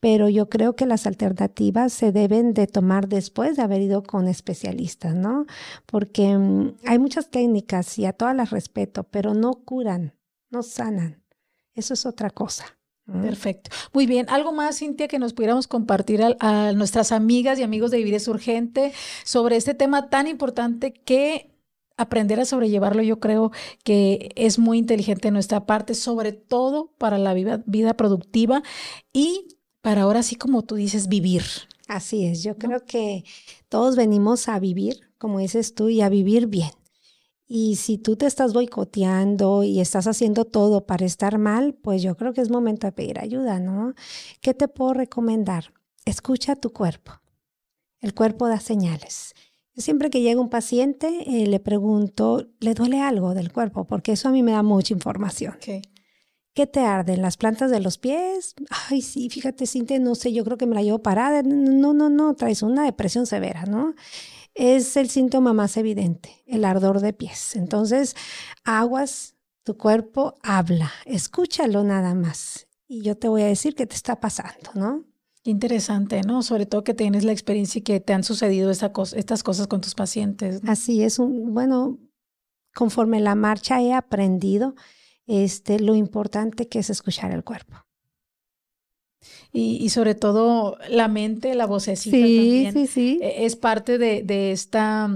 [0.00, 4.26] pero yo creo que las alternativas se deben de tomar después de haber ido con
[4.26, 5.44] especialistas, ¿no?
[5.84, 10.14] Porque mm, hay muchas técnicas y a todas las respeto, pero no curan,
[10.48, 11.22] no sanan.
[11.74, 12.79] Eso es otra cosa.
[13.12, 13.70] Perfecto.
[13.92, 14.26] Muy bien.
[14.28, 18.28] ¿Algo más, Cintia, que nos pudiéramos compartir a, nuestras amigas y amigos de Vivir es
[18.28, 18.92] Urgente
[19.24, 21.50] sobre este tema tan importante que
[21.96, 23.52] aprender a sobrellevarlo yo creo
[23.84, 28.62] que es muy inteligente de nuestra parte, sobre todo para la vida, vida productiva
[29.12, 31.42] y para ahora sí, como tú dices, vivir.
[31.88, 32.42] Así es.
[32.42, 33.24] Yo creo que
[33.68, 36.70] todos venimos a vivir, como dices tú, y a vivir bien.
[37.52, 42.16] Y si tú te estás boicoteando y estás haciendo todo para estar mal, pues yo
[42.16, 43.94] creo que es momento de pedir ayuda, ¿no?
[44.40, 45.72] ¿Qué te puedo recomendar?
[46.04, 47.10] Escucha tu cuerpo.
[48.00, 49.34] El cuerpo da señales.
[49.74, 53.84] siempre que llega un paciente, eh, le pregunto, ¿le duele algo del cuerpo?
[53.84, 55.56] Porque eso a mí me da mucha información.
[56.54, 57.20] ¿Qué te arden?
[57.20, 58.54] ¿Las plantas de los pies?
[58.90, 61.42] Ay, sí, fíjate, Cintia, no sé, yo creo que me la llevo parada.
[61.42, 63.96] No, no, no, traes una depresión severa, ¿no?
[64.54, 67.56] Es el síntoma más evidente, el ardor de pies.
[67.56, 68.16] Entonces,
[68.64, 73.94] aguas, tu cuerpo habla, escúchalo nada más y yo te voy a decir qué te
[73.94, 75.04] está pasando, ¿no?
[75.44, 76.42] Interesante, ¿no?
[76.42, 79.94] Sobre todo que tienes la experiencia y que te han sucedido estas cosas con tus
[79.94, 80.60] pacientes.
[80.66, 81.98] Así es, un, bueno,
[82.74, 84.74] conforme la marcha he aprendido
[85.26, 87.76] este, lo importante que es escuchar el cuerpo.
[89.52, 93.18] Y, sobre todo la mente, la vocecita también sí, sí.
[93.20, 95.10] E, es parte de, de, esta,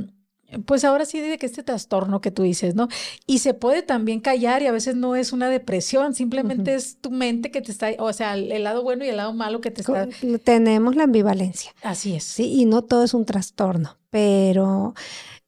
[0.66, 2.88] pues ahora sí de que este trastorno que tú dices, ¿no?
[3.26, 7.10] Y se puede también callar y a veces no es una depresión, simplemente es tu
[7.10, 9.82] mente que te está, o sea, el, lado bueno y el lado malo que te
[9.82, 10.08] está...
[10.42, 11.72] Tenemos la ambivalencia.
[11.82, 12.24] Así es.
[12.24, 14.94] Sí, y no todo es un trastorno, pero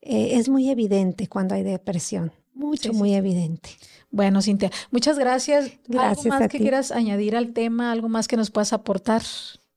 [0.01, 3.70] eh, es muy evidente cuando hay depresión, mucho, muy evidente.
[4.16, 5.72] Bueno, Cintia, muchas gracias.
[5.86, 7.92] gracias ¿Algo más que quieras añadir al tema?
[7.92, 9.20] ¿Algo más que nos puedas aportar?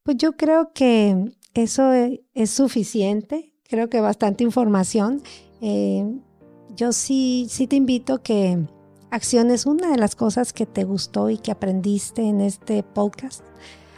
[0.04, 3.54] Pues yo creo que eso e, es, suficiente.
[3.68, 5.22] Creo que bastante información.
[5.60, 6.06] Eh,
[6.74, 8.58] yo sí, sí te invito que
[9.12, 13.44] acciones una de las cosas que te gustó y que aprendiste en este podcast.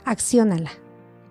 [0.05, 0.71] Acciónala.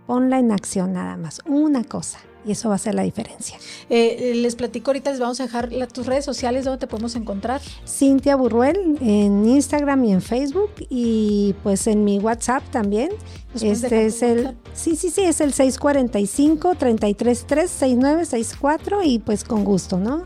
[0.07, 1.41] Ponla en acción nada más.
[1.47, 3.59] Una cosa y eso va a ser la diferencia.
[3.89, 7.61] Eh, les platico ahorita, les vamos a dejar tus redes sociales, ¿dónde te podemos encontrar?
[7.87, 13.11] Cintia Burruel en Instagram y en Facebook y pues en mi WhatsApp también.
[13.55, 19.99] Este es el, sí, sí, sí, es el 645 333 6964 y pues con gusto,
[19.99, 20.25] ¿no?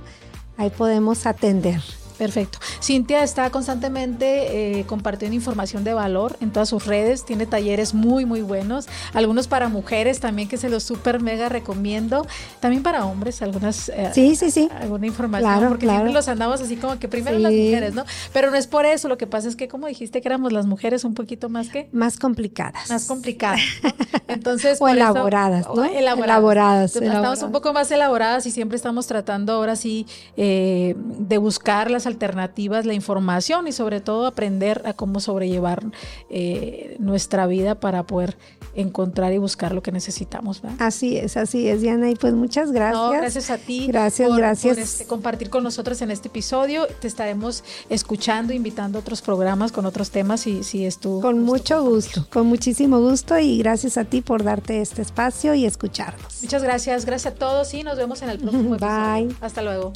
[0.56, 1.80] Ahí podemos atender.
[2.18, 2.58] Perfecto.
[2.82, 8.24] Cintia está constantemente eh, compartiendo información de valor en todas sus redes, tiene talleres muy,
[8.24, 12.26] muy buenos, algunos para mujeres también que se los súper mega recomiendo,
[12.60, 13.88] también para hombres, algunas...
[13.88, 14.68] Eh, sí, sí, sí.
[14.80, 18.04] Alguna información, porque siempre los andamos así como que primero las mujeres, ¿no?
[18.32, 20.66] Pero no es por eso, lo que pasa es que como dijiste que éramos las
[20.66, 21.88] mujeres un poquito más que...
[21.92, 22.90] Más complicadas.
[22.90, 23.60] Más complicadas.
[24.28, 24.78] Entonces...
[24.80, 25.84] o elaboradas, ¿no?
[25.84, 26.96] Elaboradas.
[26.96, 30.06] Estamos un poco más elaboradas y siempre estamos tratando ahora sí
[30.36, 35.84] eh, de buscar las alternativas, la información y sobre todo aprender a cómo sobrellevar
[36.30, 38.36] eh, nuestra vida para poder
[38.74, 40.62] encontrar y buscar lo que necesitamos.
[40.78, 42.10] Así es, así es, Diana.
[42.10, 43.10] Y pues muchas gracias.
[43.12, 43.86] gracias a ti.
[43.86, 44.76] Gracias, gracias.
[44.76, 46.86] Por este, compartir con nosotros en este episodio.
[47.00, 51.20] Te estaremos escuchando, invitando a otros programas con otros temas si, si es tu.
[51.20, 55.64] Con mucho gusto, con muchísimo gusto y gracias a ti por darte este espacio y
[55.64, 56.42] escucharnos.
[56.42, 59.28] Muchas gracias, gracias a todos y nos vemos en el próximo episodio.
[59.28, 59.36] Bye.
[59.40, 59.92] Hasta luego.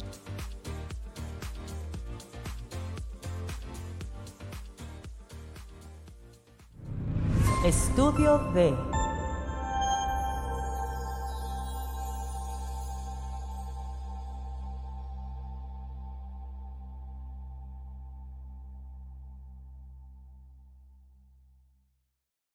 [7.65, 8.73] Estudio de